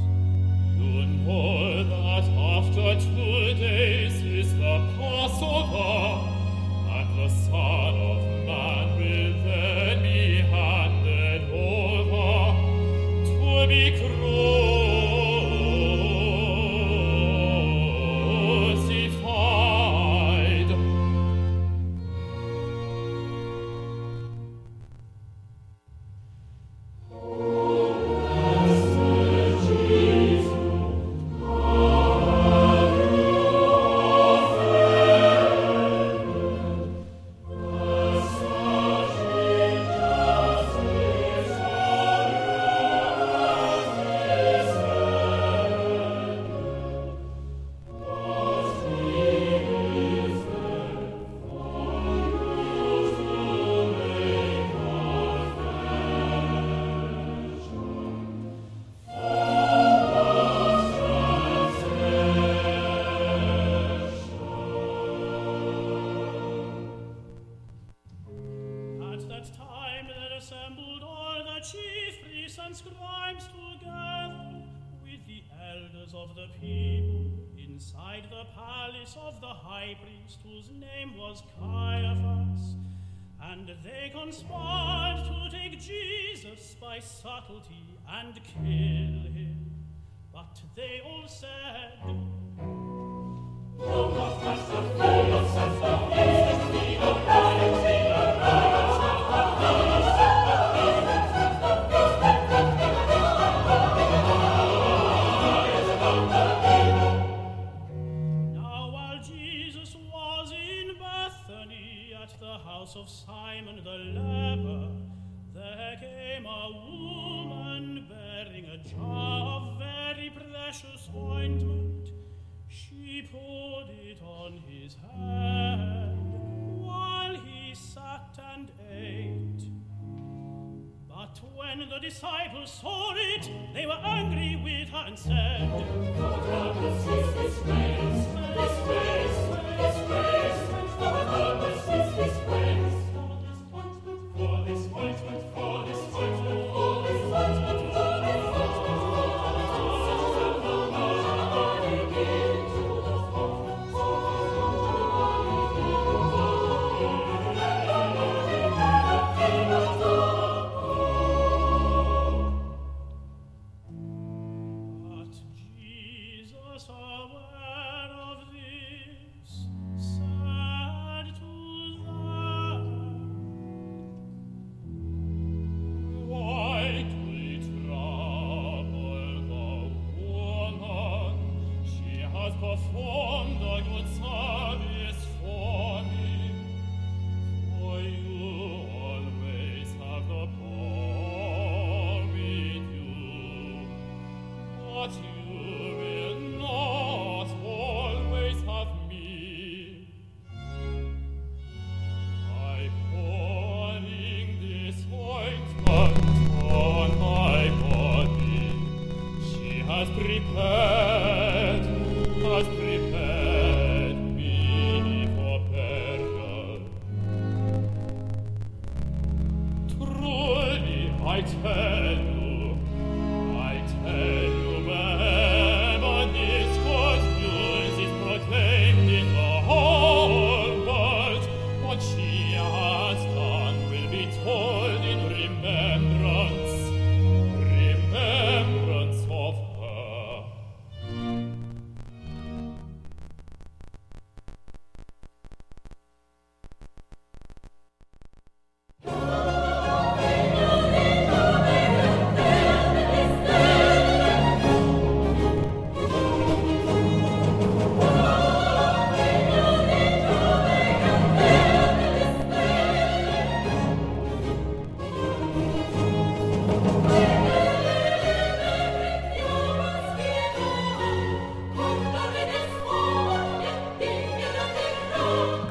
You 0.75 1.05
know 1.05 1.83
that 1.83 2.25
after 2.25 2.99
two 2.99 3.53
days 3.53 4.21
is 4.21 4.53
the 4.55 4.93
Passover, 4.97 6.27
and 6.89 7.19
the 7.19 7.29
Son 7.29 7.95
of 7.95 8.30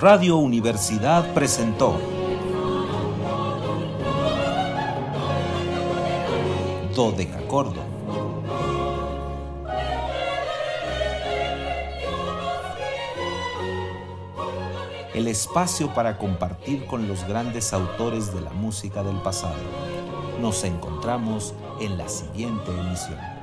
Radio 0.01 0.39
Universidad 0.39 1.35
presentó 1.35 1.95
Dodecacordo. 6.97 7.83
El 15.13 15.29
espacio 15.29 15.93
para 15.93 16.17
compartir 16.17 16.87
con 16.87 17.07
los 17.07 17.29
grandes 17.29 17.75
autores 17.75 18.33
de 18.33 18.41
la 18.41 18.53
música 18.53 19.03
del 19.03 19.17
pasado. 19.17 19.61
Nos 20.41 20.65
encontramos 20.65 21.53
en 21.79 21.99
la 21.99 22.09
siguiente 22.09 22.71
emisión. 22.71 23.40